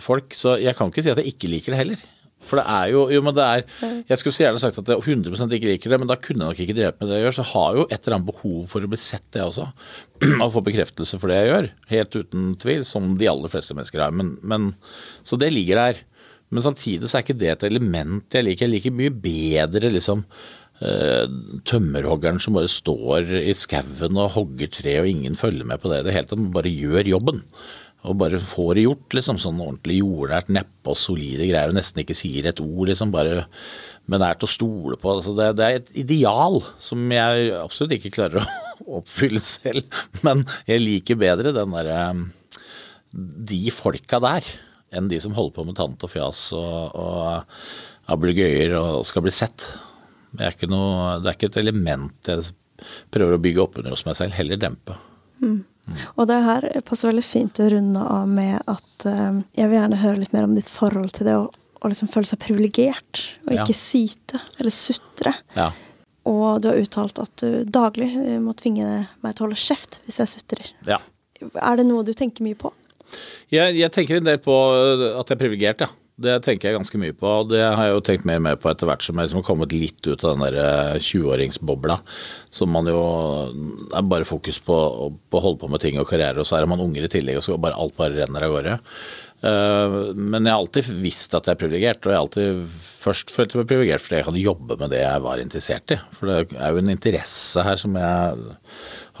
[0.00, 0.32] folk.
[0.36, 2.08] Så jeg kan ikke si at jeg ikke liker det heller.
[2.40, 3.64] For det er jo, jo men det er
[4.08, 6.54] Jeg skulle så gjerne sagt at jeg 100% ikke liker det, men da kunne jeg
[6.54, 7.36] nok ikke drevet med det jeg gjør.
[7.36, 9.66] Så jeg har jo et eller annet behov for å bli sett, det også.
[10.44, 11.72] Å få bekreftelse for det jeg gjør.
[11.92, 14.14] Helt uten tvil, som de aller fleste mennesker har.
[14.16, 14.70] Men, men,
[15.26, 16.00] så det ligger der.
[16.50, 18.66] Men samtidig så er ikke det et element jeg liker.
[18.66, 20.24] Jeg liker mye bedre liksom
[21.68, 26.00] tømmerhoggeren som bare står i skauen og hogger tre, og ingen følger med på det
[26.00, 26.46] i det hele tatt.
[26.54, 27.42] Bare gjør jobben.
[28.08, 29.38] Og bare får det gjort, liksom.
[29.42, 31.72] Sånn ordentlig jordnært neppe og solide greier.
[31.72, 33.12] Og nesten ikke sier et ord, liksom.
[33.12, 33.44] Bare
[34.10, 35.12] men er til å stole på.
[35.12, 38.46] Altså det, det, er et ideal som jeg absolutt ikke klarer å
[39.00, 39.86] oppfylle selv.
[40.26, 42.00] Men jeg liker bedre den derre
[43.10, 44.46] De folka der
[44.90, 49.32] enn de som holder på med tant og fjas og, og ablegøyer og skal bli
[49.34, 49.68] sett.
[50.34, 52.50] Det er, noe, det er, ikke et element jeg
[53.14, 54.96] prøver å bygge opp under hos meg selv, heller dempe.
[55.38, 55.60] Mm.
[56.14, 60.00] Og det her passer veldig fint å runde av med at uh, jeg vil gjerne
[60.02, 63.54] høre litt mer om ditt forhold til det å, å liksom føle seg privilegert, og
[63.56, 63.78] ikke ja.
[63.80, 65.34] syte eller sutre.
[65.56, 65.70] Ja.
[66.30, 68.12] Og du har uttalt at du daglig
[68.44, 70.74] må tvinge meg til å holde kjeft hvis jeg sutrer.
[70.86, 71.00] Ja.
[71.40, 72.70] Er det noe du tenker mye på?
[73.50, 75.90] Jeg, jeg tenker en del på at jeg er privilegert, ja.
[76.20, 77.28] Det tenker jeg ganske mye på.
[77.42, 79.40] og Det har jeg jo tenkt mer og mer på etter hvert som jeg liksom
[79.40, 81.96] har kommet litt ut av den der 20-åringsbobla.
[82.52, 83.00] Som man jo
[83.96, 85.08] er bare fokus på å
[85.40, 87.56] holde på med ting og karriere, og så er man unger i tillegg, og så
[87.60, 88.78] bare alt bare renner av gårde.
[89.40, 92.62] Eh, men jeg har alltid visst at jeg er privilegert, og jeg har alltid
[93.00, 96.00] først følt meg privilegert fordi jeg kan jobbe med det jeg var interessert i.
[96.16, 98.50] For det er jo en interesse her som jeg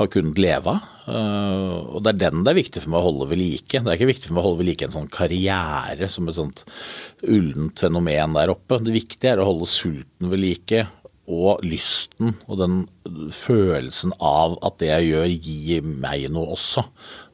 [0.00, 0.96] har kunnet leve av.
[1.10, 3.80] Uh, og det er den det er viktig for meg å holde ved like.
[3.80, 6.38] Det er ikke viktig for meg å holde ved like en sånn karriere som et
[6.38, 6.62] sånt
[7.26, 8.78] ullent fenomen der oppe.
[8.84, 10.86] Det viktige er å holde sulten ved like
[11.30, 12.78] og lysten og den
[13.34, 16.84] følelsen av at det jeg gjør, gir meg noe også.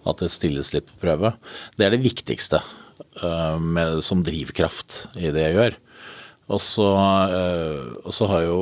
[0.07, 1.35] At det stilles litt på prøve.
[1.77, 5.79] Det er det viktigste uh, med, som drivkraft i det jeg gjør.
[6.47, 6.87] Og så,
[7.35, 8.61] øh, og så, har jo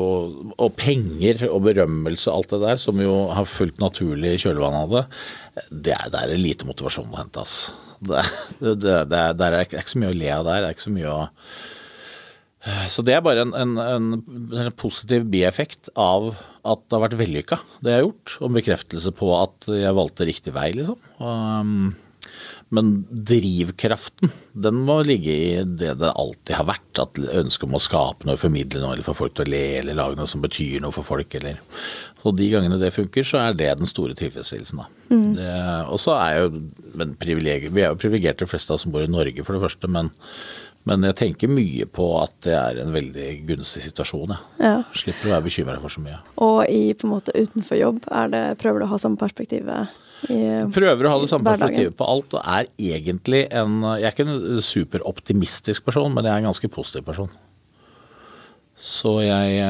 [0.56, 4.86] Og penger og berømmelse og alt det der, som jo har fulgt naturlig i kjølvannet
[4.86, 5.04] av det,
[5.84, 7.74] det er, det er lite motivasjon å hente, altså.
[8.04, 8.24] Det,
[8.82, 10.60] det, det, er ikke så mye å le av der.
[10.60, 11.20] Det er ikke så mye å
[12.92, 16.32] Så det er bare en, en, en, positiv bieffekt av
[16.64, 18.34] at det har vært vellykka, det jeg har gjort.
[18.40, 20.96] Og en bekreftelse på at jeg valgte riktig vei, liksom.
[21.20, 21.92] Og, um,
[22.74, 27.00] men drivkraften, den må ligge i det det alltid har vært.
[27.02, 29.98] At ønsket om å skape noe, formidle noe, eller få folk til å le, eller
[29.98, 31.60] lage noe som betyr noe for folk, eller
[32.24, 34.80] Og de gangene det funker, så er det den store tilfredsstillelsen.
[35.10, 35.36] Mm.
[35.92, 36.52] Og så er jo
[36.94, 39.64] men Vi er jo privilegerte, de fleste av oss som bor i Norge, for det
[39.66, 40.12] første, men
[40.84, 44.34] men jeg tenker mye på at det er en veldig gunstig situasjon.
[44.34, 44.42] Jeg.
[44.60, 44.74] ja.
[44.92, 46.18] Slipper å være bekymra for så mye.
[46.44, 49.94] Og i på en måte utenfor jobb, er det, prøver du å ha samme perspektivet
[50.24, 54.28] Prøver å ha det samme perspektivet på alt, og er egentlig en Jeg er ikke
[54.28, 57.30] en superoptimistisk person, men jeg er en ganske positiv person.
[58.74, 59.62] Så jeg,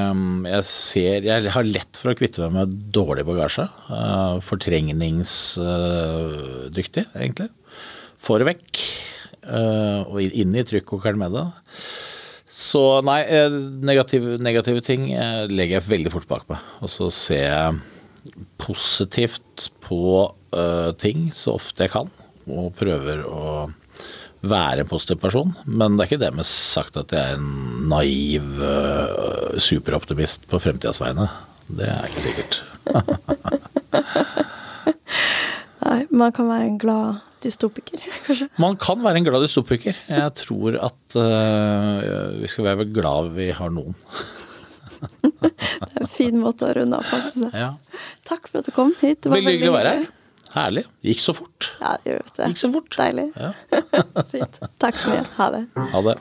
[0.48, 3.66] jeg ser Jeg har lett for å kvitte meg med dårlig bagasje.
[3.90, 7.50] Uh, fortrengningsdyktig, egentlig.
[8.24, 8.70] Får det vekk.
[10.08, 11.46] Og inn i trykkokeren med det.
[12.54, 13.50] Så nei, eh,
[13.84, 15.02] negative, negative ting
[15.50, 16.58] legger jeg veldig fort bak meg.
[16.86, 17.70] Og så ser jeg
[18.62, 20.00] positivt på
[20.54, 22.10] uh, ting så ofte jeg kan,
[22.48, 23.68] og prøver å
[24.44, 25.54] være en positiv person.
[25.64, 30.60] Men det er ikke det med sagt at jeg er en naiv uh, superoptimist på
[30.62, 31.28] fremtidas vegne.
[31.68, 32.62] Det er ikke sikkert.
[35.84, 38.48] Nei, man kan være en glad dystopiker, kanskje?
[38.62, 39.98] Man kan være en glad dystopiker.
[40.08, 43.96] Jeg tror at uh, vi skal være glad vi har noen.
[45.20, 47.48] det er en fin måte å runde av på.
[47.52, 47.74] Ja.
[48.28, 49.20] Takk for at du kom hit.
[49.24, 50.06] Det var veldig hyggelig å være her.
[50.54, 50.84] Herlig.
[51.02, 51.72] Gikk så fort.
[51.80, 52.46] Ja, det gjør det.
[52.52, 52.94] Gikk så fort.
[53.00, 53.26] Deilig.
[53.34, 53.50] Ja.
[54.32, 54.60] Fint.
[54.82, 55.24] Takk så mye.
[55.40, 55.64] Ha det.
[55.94, 56.16] Ha det.